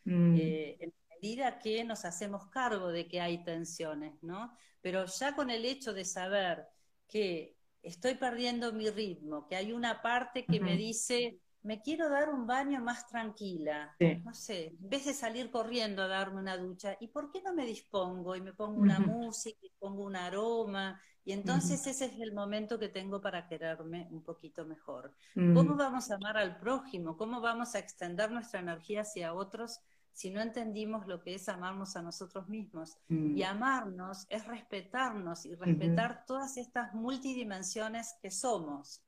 [0.05, 0.35] Mm.
[0.35, 4.57] Eh, en la medida que nos hacemos cargo de que hay tensiones, ¿no?
[4.81, 6.65] Pero ya con el hecho de saber
[7.07, 12.29] que estoy perdiendo mi ritmo, que hay una parte que me dice, me quiero dar
[12.29, 16.97] un baño más tranquila, no sé, en vez de salir corriendo a darme una ducha,
[16.99, 21.01] ¿y por qué no me dispongo y me pongo una música y pongo un aroma?
[21.25, 25.13] Y entonces ese es el momento que tengo para quererme un poquito mejor.
[25.33, 27.15] ¿Cómo vamos a amar al prójimo?
[27.15, 29.79] ¿Cómo vamos a extender nuestra energía hacia otros
[30.11, 32.97] si no entendimos lo que es amarnos a nosotros mismos?
[33.07, 39.01] Y amarnos es respetarnos y respetar todas estas multidimensiones que somos.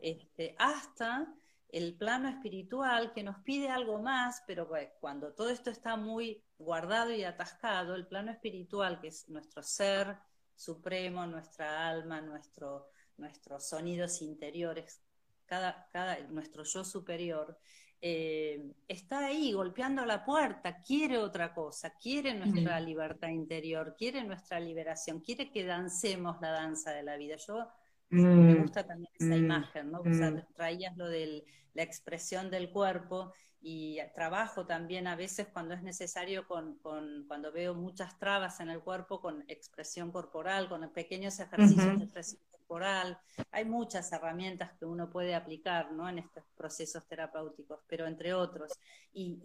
[0.00, 1.28] este, hasta
[1.68, 4.68] el plano espiritual que nos pide algo más, pero
[5.00, 10.16] cuando todo esto está muy guardado y atascado, el plano espiritual, que es nuestro ser
[10.54, 12.88] supremo, nuestra alma, nuestro,
[13.18, 15.02] nuestros sonidos interiores,
[15.44, 17.58] cada, cada, nuestro yo superior,
[18.00, 24.60] eh, está ahí golpeando la puerta, quiere otra cosa, quiere nuestra libertad interior, quiere nuestra
[24.60, 27.36] liberación, quiere que dancemos la danza de la vida.
[27.36, 27.68] Yo
[28.10, 30.00] me mm, gusta también esa mm, imagen, ¿no?
[30.00, 30.46] O sea, mm.
[30.54, 31.44] traías lo de
[31.74, 36.78] la expresión del cuerpo y trabajo también a veces cuando es necesario con,
[37.26, 42.40] cuando veo muchas trabas en el cuerpo con expresión corporal, con pequeños ejercicios de expresión
[42.50, 43.18] corporal.
[43.50, 46.08] Hay muchas herramientas que uno puede aplicar ¿no?
[46.08, 48.72] en estos procesos terapéuticos, pero entre otros.
[49.12, 49.42] Y,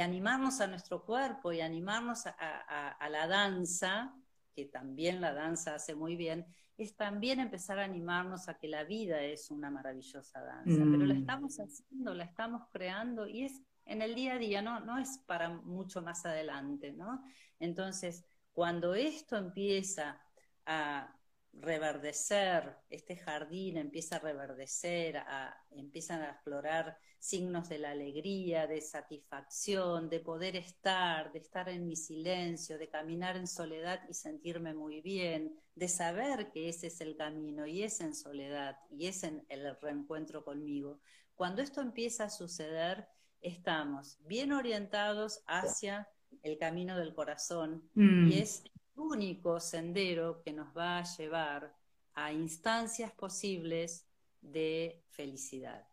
[0.00, 4.14] animarnos a nuestro cuerpo y animarnos a la danza,
[4.54, 6.46] que también la danza hace muy bien,
[6.76, 11.14] es también empezar a animarnos a que la vida es una maravillosa danza, pero la
[11.14, 11.18] mm.
[11.18, 15.18] estamos haciendo, la estamos creando y es en el día a día, no, no es
[15.26, 17.22] para mucho más adelante, ¿no?
[17.60, 20.20] Entonces, cuando esto empieza
[20.64, 21.14] a
[21.52, 28.82] reverdecer, este jardín empieza a reverdecer, a, empiezan a explorar signos de la alegría, de
[28.82, 34.74] satisfacción, de poder estar, de estar en mi silencio, de caminar en soledad y sentirme
[34.74, 39.22] muy bien, de saber que ese es el camino y es en soledad y es
[39.22, 41.00] en el reencuentro conmigo.
[41.34, 43.08] Cuando esto empieza a suceder,
[43.40, 46.06] estamos bien orientados hacia
[46.42, 48.32] el camino del corazón y mm.
[48.32, 48.64] es
[48.96, 51.74] único sendero que nos va a llevar
[52.12, 54.06] a instancias posibles
[54.42, 55.86] de felicidad.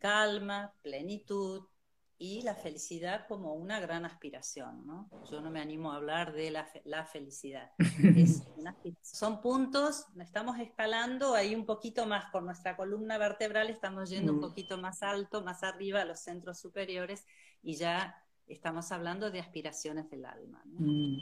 [0.00, 1.66] Calma, plenitud
[2.18, 4.86] y la felicidad como una gran aspiración.
[4.86, 5.08] ¿no?
[5.30, 7.70] Yo no me animo a hablar de la, felicidad.
[9.00, 14.38] son puntos, estamos escalando ahí un poquito más con nuestra columna vertebral, estamos yendo un
[14.38, 14.42] mm.
[14.42, 17.24] poquito más alto, más arriba a los centros superiores
[17.62, 20.60] y ya estamos hablando de aspiraciones del alma.
[20.78, 21.18] Mm.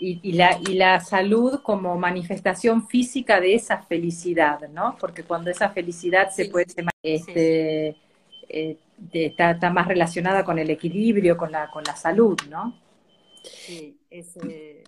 [0.00, 4.96] Y, la, y la salud como manifestación física de esa felicidad, ¿no?
[4.98, 6.66] Porque cuando esa felicidad se puede,
[7.02, 7.96] este,
[8.48, 8.78] eh,
[9.12, 12.78] está, más relacionada con el equilibrio, con la, con la salud, ¿no?
[13.42, 14.84] Sí, ese...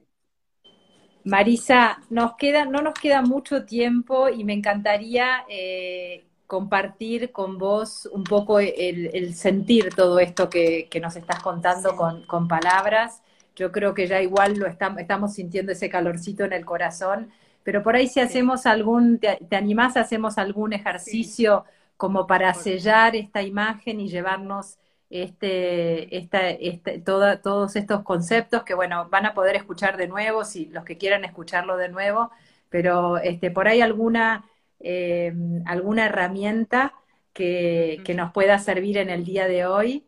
[1.25, 8.07] Marisa, nos queda, no nos queda mucho tiempo y me encantaría eh, compartir con vos
[8.13, 13.23] un poco el, sentir todo esto que, nos estás contando con, palabras.
[13.55, 17.31] Yo creo que ya igual lo estamos, sintiendo ese calorcito en el corazón,
[17.63, 23.43] pero por ahí si hacemos algún, te, animás, hacemos algún ejercicio como para sellar esta
[23.43, 24.77] imagen y llevarnos
[25.09, 30.67] este, esta, este, todos estos conceptos que, bueno, van a poder escuchar de nuevo, si
[30.67, 32.33] los que quieran escucharlo de nuevo,
[32.71, 34.45] pero este, por ahí alguna
[34.81, 35.33] eh,
[35.67, 36.95] alguna herramienta
[37.33, 40.07] que, nos pueda servir en el día de hoy.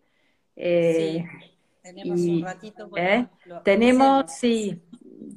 [0.56, 1.24] Eh,
[1.82, 2.90] tenemos un ratito.
[2.96, 3.26] ¿eh?
[3.64, 4.82] tenemos, sí,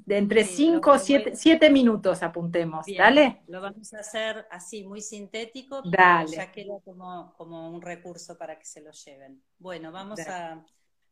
[0.06, 3.44] de entre 5 o 7 minutos apuntemos, ¿dale?
[3.48, 8.66] Lo vamos a hacer así, muy sintético, ya queda como, como, un recurso para que
[8.66, 9.42] se lo lleven.
[9.58, 10.64] Bueno, vamos a,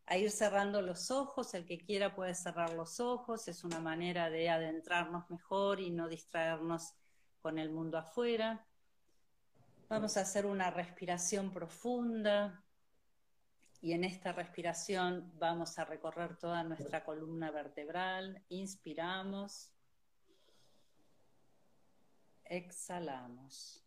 [0.06, 4.30] a, ir cerrando los ojos, el que quiera puede cerrar los ojos, es una manera
[4.30, 6.94] de adentrarnos mejor y no distraernos
[7.44, 8.66] con el mundo afuera.
[9.90, 12.64] Vamos a hacer una respiración profunda.
[13.82, 18.42] Y en esta respiración vamos a recorrer toda nuestra columna vertebral.
[18.48, 19.74] Inspiramos.
[22.46, 23.84] Exhalamos.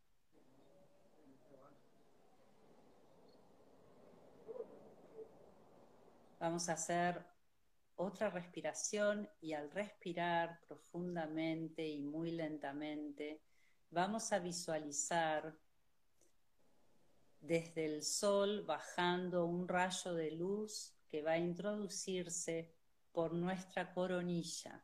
[6.39, 7.25] Vamos a hacer
[7.95, 13.41] otra respiración y al respirar profundamente y muy lentamente,
[13.91, 15.57] vamos a visualizar
[17.41, 22.74] desde el sol bajando un rayo de luz que va a introducirse
[23.12, 24.82] por nuestra coronilla.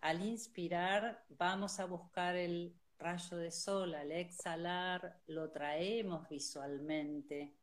[0.00, 7.54] Al inspirar vamos a buscar el rayo de sol, al exhalar lo traemos visualmente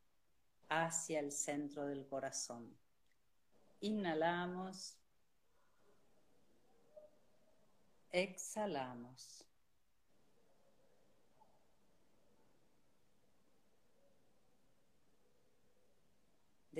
[0.69, 2.77] hacia el centro del corazón.
[3.79, 4.97] Inhalamos.
[8.11, 9.50] Exhalamos.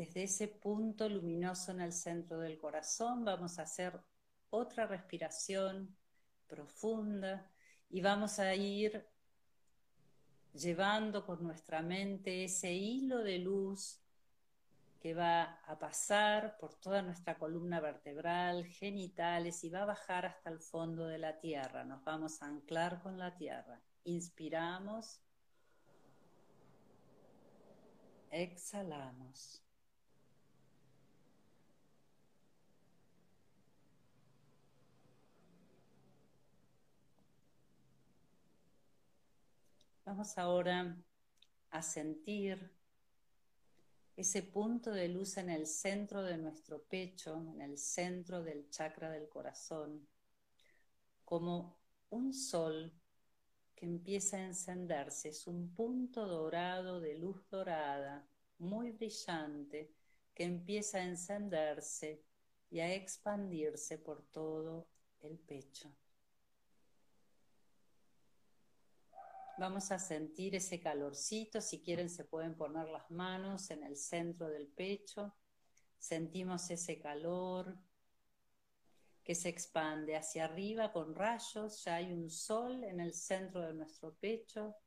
[0.02, 4.02] Desde ese punto luminoso en el centro del corazón vamos a hacer
[4.50, 5.96] otra respiración
[6.48, 7.48] profunda
[7.88, 9.08] y vamos a ir
[10.54, 14.02] llevando con nuestra mente ese hilo de luz
[15.00, 20.50] que va a pasar por toda nuestra columna vertebral, genitales y va a bajar hasta
[20.50, 21.84] el fondo de la tierra.
[21.84, 23.80] Nos vamos a anclar con la tierra.
[24.04, 25.22] Inspiramos.
[28.32, 29.62] Exhalamos.
[40.12, 40.98] Vamos ahora
[41.70, 42.70] a sentir
[44.18, 49.10] ese punto de luz en el centro de nuestro pecho, en el centro del chakra
[49.10, 50.06] del corazón,
[51.24, 52.92] como un sol
[53.74, 55.30] que empieza a encenderse.
[55.30, 59.94] Es un punto dorado de luz dorada, muy brillante,
[60.34, 62.22] que empieza a encenderse
[62.70, 64.90] y a expandirse por todo
[65.22, 65.90] el pecho.
[69.62, 74.50] Vamos a sentir ese calorcito, si quieren se pueden poner las manos en el centro
[74.50, 75.36] del pecho.
[76.00, 77.78] Sentimos ese calor
[79.24, 81.84] que se expande hacia arriba con rayos.
[81.84, 84.78] Ya hay un sol en el centro de nuestro pecho,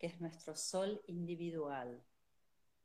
[0.00, 2.02] que es nuestro sol individual.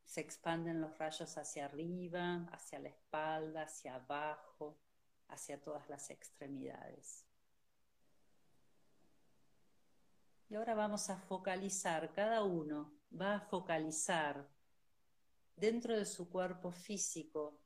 [0.04, 4.78] Se expanden los rayos hacia arriba, hacia la espalda, hacia abajo,
[5.30, 7.26] hacia todas las extremidades.
[10.48, 14.48] Y ahora vamos a focalizar, cada uno va a focalizar
[15.56, 17.62] dentro de su cuerpo físico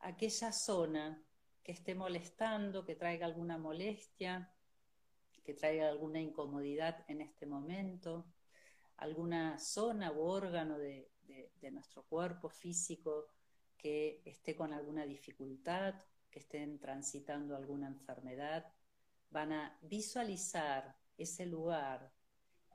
[0.00, 1.22] aquella zona
[1.62, 4.52] que esté molestando, que traiga alguna molestia,
[5.44, 8.26] que traiga alguna incomodidad en este momento,
[8.96, 11.12] alguna zona u órgano de,
[11.60, 13.28] de nuestro cuerpo físico
[13.76, 15.94] que esté con alguna dificultad,
[16.30, 18.72] que estén transitando alguna enfermedad,
[19.30, 22.13] van a visualizar ese lugar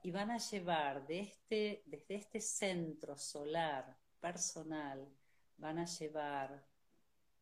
[0.03, 5.07] y van a llevar este, desde este centro solar personal,
[5.57, 6.63] van a llevar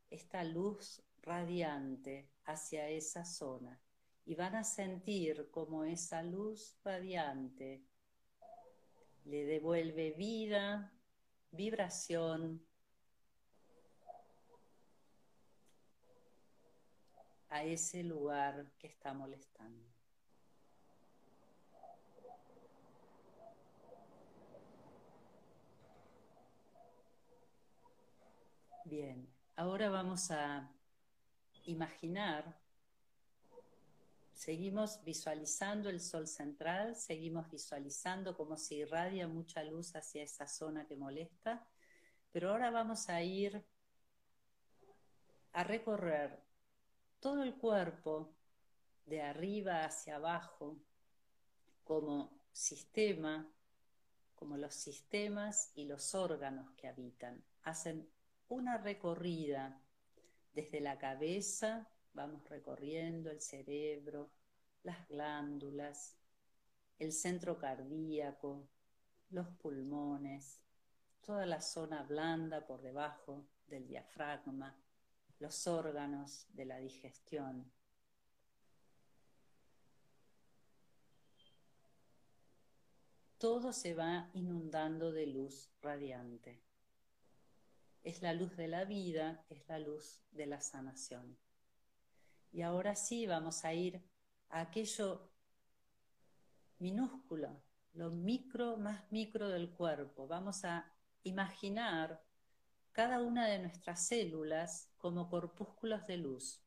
[0.10, 3.80] esta luz radiante hacia esa zona
[4.26, 7.84] y van a sentir como esa luz radiante
[9.26, 10.94] le devuelve vida,
[11.52, 12.66] vibración
[17.50, 19.97] a ese lugar que está molestando.
[28.90, 29.28] Bien,
[29.58, 30.72] ahora vamos a
[31.66, 32.58] imaginar,
[34.32, 40.88] seguimos visualizando el sol central, seguimos visualizando cómo se irradia mucha luz hacia esa zona
[40.88, 41.68] que molesta,
[42.32, 43.62] pero ahora vamos a ir
[45.52, 46.42] a recorrer
[47.20, 48.38] todo el cuerpo
[49.06, 50.80] de arriba hacia abajo
[51.84, 53.52] como sistema,
[54.36, 57.44] como los sistemas y los órganos que habitan.
[57.64, 58.08] Hacen
[58.50, 59.82] una recorrida
[60.54, 64.32] desde la cabeza, vamos recorriendo el cerebro,
[64.84, 66.18] las glándulas,
[66.98, 68.68] el centro cardíaco,
[69.30, 70.62] los pulmones,
[71.22, 74.76] toda la zona blanda por debajo del diafragma,
[75.40, 77.72] los órganos de la digestión.
[83.38, 86.68] Todo se va inundando de luz radiante
[88.08, 91.38] es la luz de la vida, es la luz de la sanación.
[92.54, 94.02] Y ahora sí vamos a ir
[94.48, 95.30] a aquello
[96.80, 100.26] minúsculo, lo micro más micro del cuerpo.
[100.26, 100.90] Vamos a
[101.24, 102.24] imaginar
[102.94, 106.64] cada una de nuestras células como corpúsculos de luz.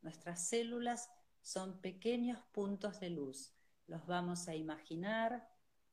[0.00, 1.10] Nuestras células
[1.42, 3.52] son pequeños puntos de luz.
[3.88, 5.48] Los vamos a imaginar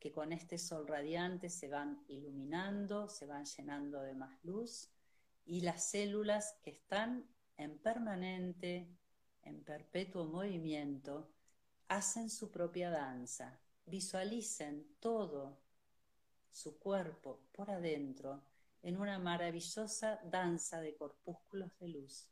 [0.05, 4.91] que con este sol radiante se van iluminando, se van llenando de más luz
[5.47, 7.27] y las células que están
[7.57, 8.87] en permanente,
[9.41, 11.31] en perpetuo movimiento,
[11.87, 13.59] hacen su propia danza.
[13.87, 15.57] Visualicen todo
[16.51, 18.43] su cuerpo por adentro
[18.83, 22.29] en una maravillosa danza de corpúsculos de luz.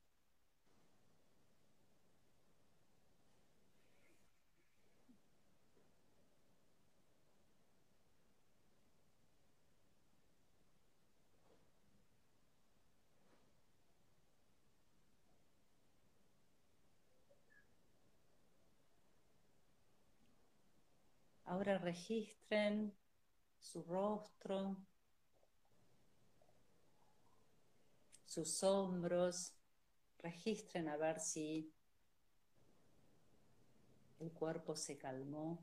[21.53, 22.91] Ahora registren
[23.59, 24.75] su rostro,
[28.25, 29.53] sus hombros,
[30.17, 31.71] registren a ver si
[34.19, 35.59] el cuerpo se calmó.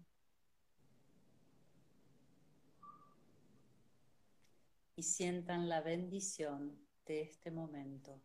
[4.94, 8.22] Y sientan la bendición de este momento,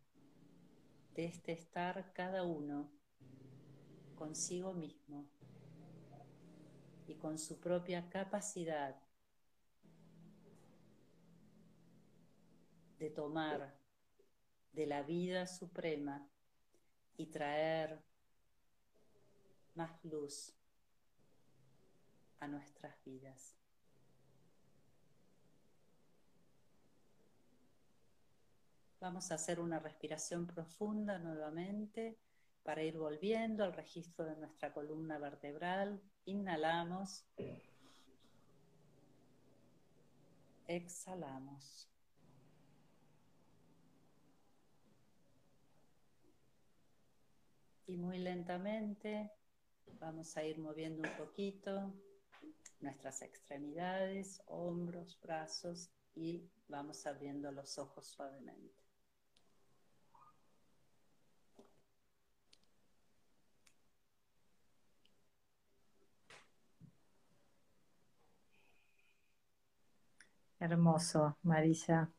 [1.15, 2.91] de este estar cada uno
[4.13, 5.27] consigo mismo
[7.07, 8.95] y con su propia capacidad
[12.97, 13.75] de tomar
[14.71, 16.27] de la vida suprema
[17.17, 18.01] y traer
[19.75, 20.53] más luz
[22.39, 23.55] a nuestras vidas.
[28.99, 32.17] Vamos a hacer una respiración profunda nuevamente
[32.63, 36.01] para ir volviendo al registro de nuestra columna vertebral.
[36.25, 37.23] Inhalamos.
[40.67, 41.87] Exhalamos.
[47.87, 49.31] Y muy lentamente
[49.99, 51.93] vamos a ir moviendo un poquito
[52.79, 58.84] nuestras extremidades, hombros, brazos y vamos abriendo los ojos suavemente.
[70.65, 72.09] Hermoso, Marisa,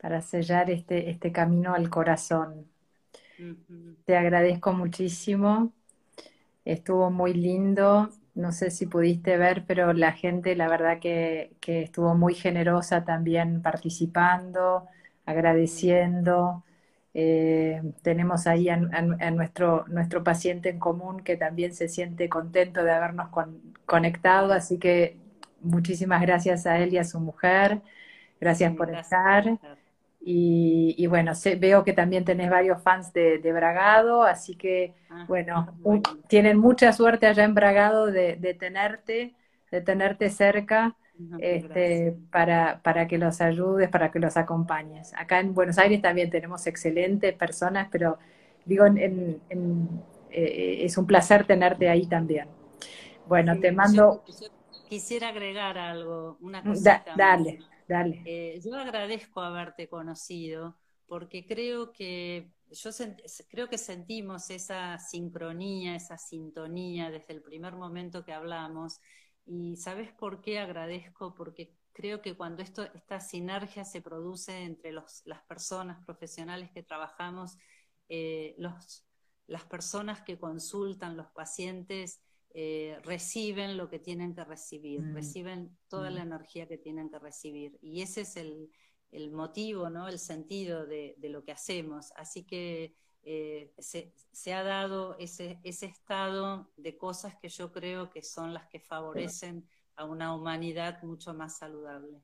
[0.00, 2.66] para sellar este, este camino al corazón.
[4.04, 5.72] Te agradezco muchísimo.
[6.64, 8.10] Estuvo muy lindo.
[8.34, 13.62] No sé si pudiste ver, pero la gente, la verdad que, estuvo muy generosa también
[13.62, 14.88] participando,
[15.24, 16.64] agradeciendo.
[17.14, 22.90] Eh, tenemos ahí a, nuestro, nuestro paciente en común que también se siente contento de
[22.90, 23.28] habernos
[23.86, 25.23] conectado, así que
[25.64, 27.80] muchísimas gracias a él y a su mujer.
[28.40, 29.58] Gracias por estar.
[30.26, 35.74] Y, bueno, veo que también tenés varios fans de, Bragado, así que ah, bueno,
[36.28, 39.34] tienen mucha suerte allá en Bragado de, tenerte,
[39.70, 40.96] de tenerte cerca.
[41.38, 45.12] este, para, para que los ayudes, para que los acompañes.
[45.14, 48.18] Acá en Buenos Aires también tenemos excelentes personas, pero
[48.64, 49.40] digo, en,
[50.30, 52.48] eh, es un placer tenerte ahí también.
[53.28, 54.22] Bueno, te mando...
[54.88, 57.04] Quisiera agregar algo, una cosita.
[57.16, 57.60] dale.
[57.86, 58.22] Dale.
[58.24, 60.74] Eh, yo agradezco haberte conocido
[61.06, 62.90] porque creo que yo
[63.48, 69.00] creo que sentimos esa sincronía, esa sintonía desde el primer momento que hablamos.
[69.46, 71.34] Y ¿sabes por qué agradezco?
[71.34, 76.82] Porque creo que cuando esto, esta sinergia se produce entre los, las personas profesionales que
[76.82, 77.56] trabajamos,
[78.08, 79.06] eh, los,
[79.46, 82.20] las personas que consultan, los pacientes,
[82.56, 85.14] eh, reciben lo que tienen que recibir, mm.
[85.14, 86.28] reciben toda la mm.
[86.28, 87.76] energía que tienen que recibir.
[87.82, 88.70] Y ese es el,
[89.32, 90.06] motivo, ¿no?
[90.06, 92.12] el sentido de, lo que hacemos.
[92.14, 92.94] Así que
[93.24, 98.68] eh, se, ha dado ese, ese estado de cosas que yo creo que son las
[98.68, 102.20] que favorecen a una humanidad mucho más saludable.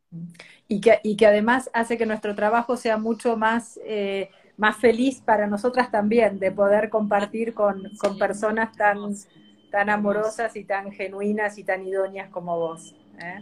[0.68, 5.20] Y que, y que además hace que nuestro trabajo sea mucho más, eh, más feliz
[5.20, 9.14] para nosotras también, de poder compartir con, con personas tan,
[9.70, 12.94] tan amorosas y tan genuinas y tan idóneas como vos.
[13.18, 13.40] ¿eh?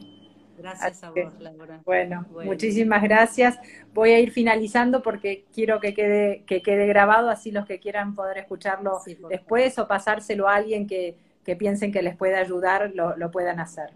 [0.58, 1.80] Gracias a vos, Laura.
[1.84, 3.58] Bueno, muchísimas gracias.
[3.94, 8.14] Voy a ir finalizando porque quiero que quede, que quede grabado, así los que quieran
[8.14, 8.98] poder escucharlo
[9.28, 11.16] después o pasárselo a alguien que,
[11.58, 13.94] piensen que les puede ayudar, lo, lo puedan hacer.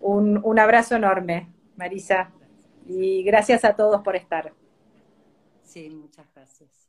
[0.00, 2.30] Un, un abrazo enorme, Marisa,
[2.86, 4.52] y gracias a todos por estar.
[5.62, 6.83] Sí, muchas gracias.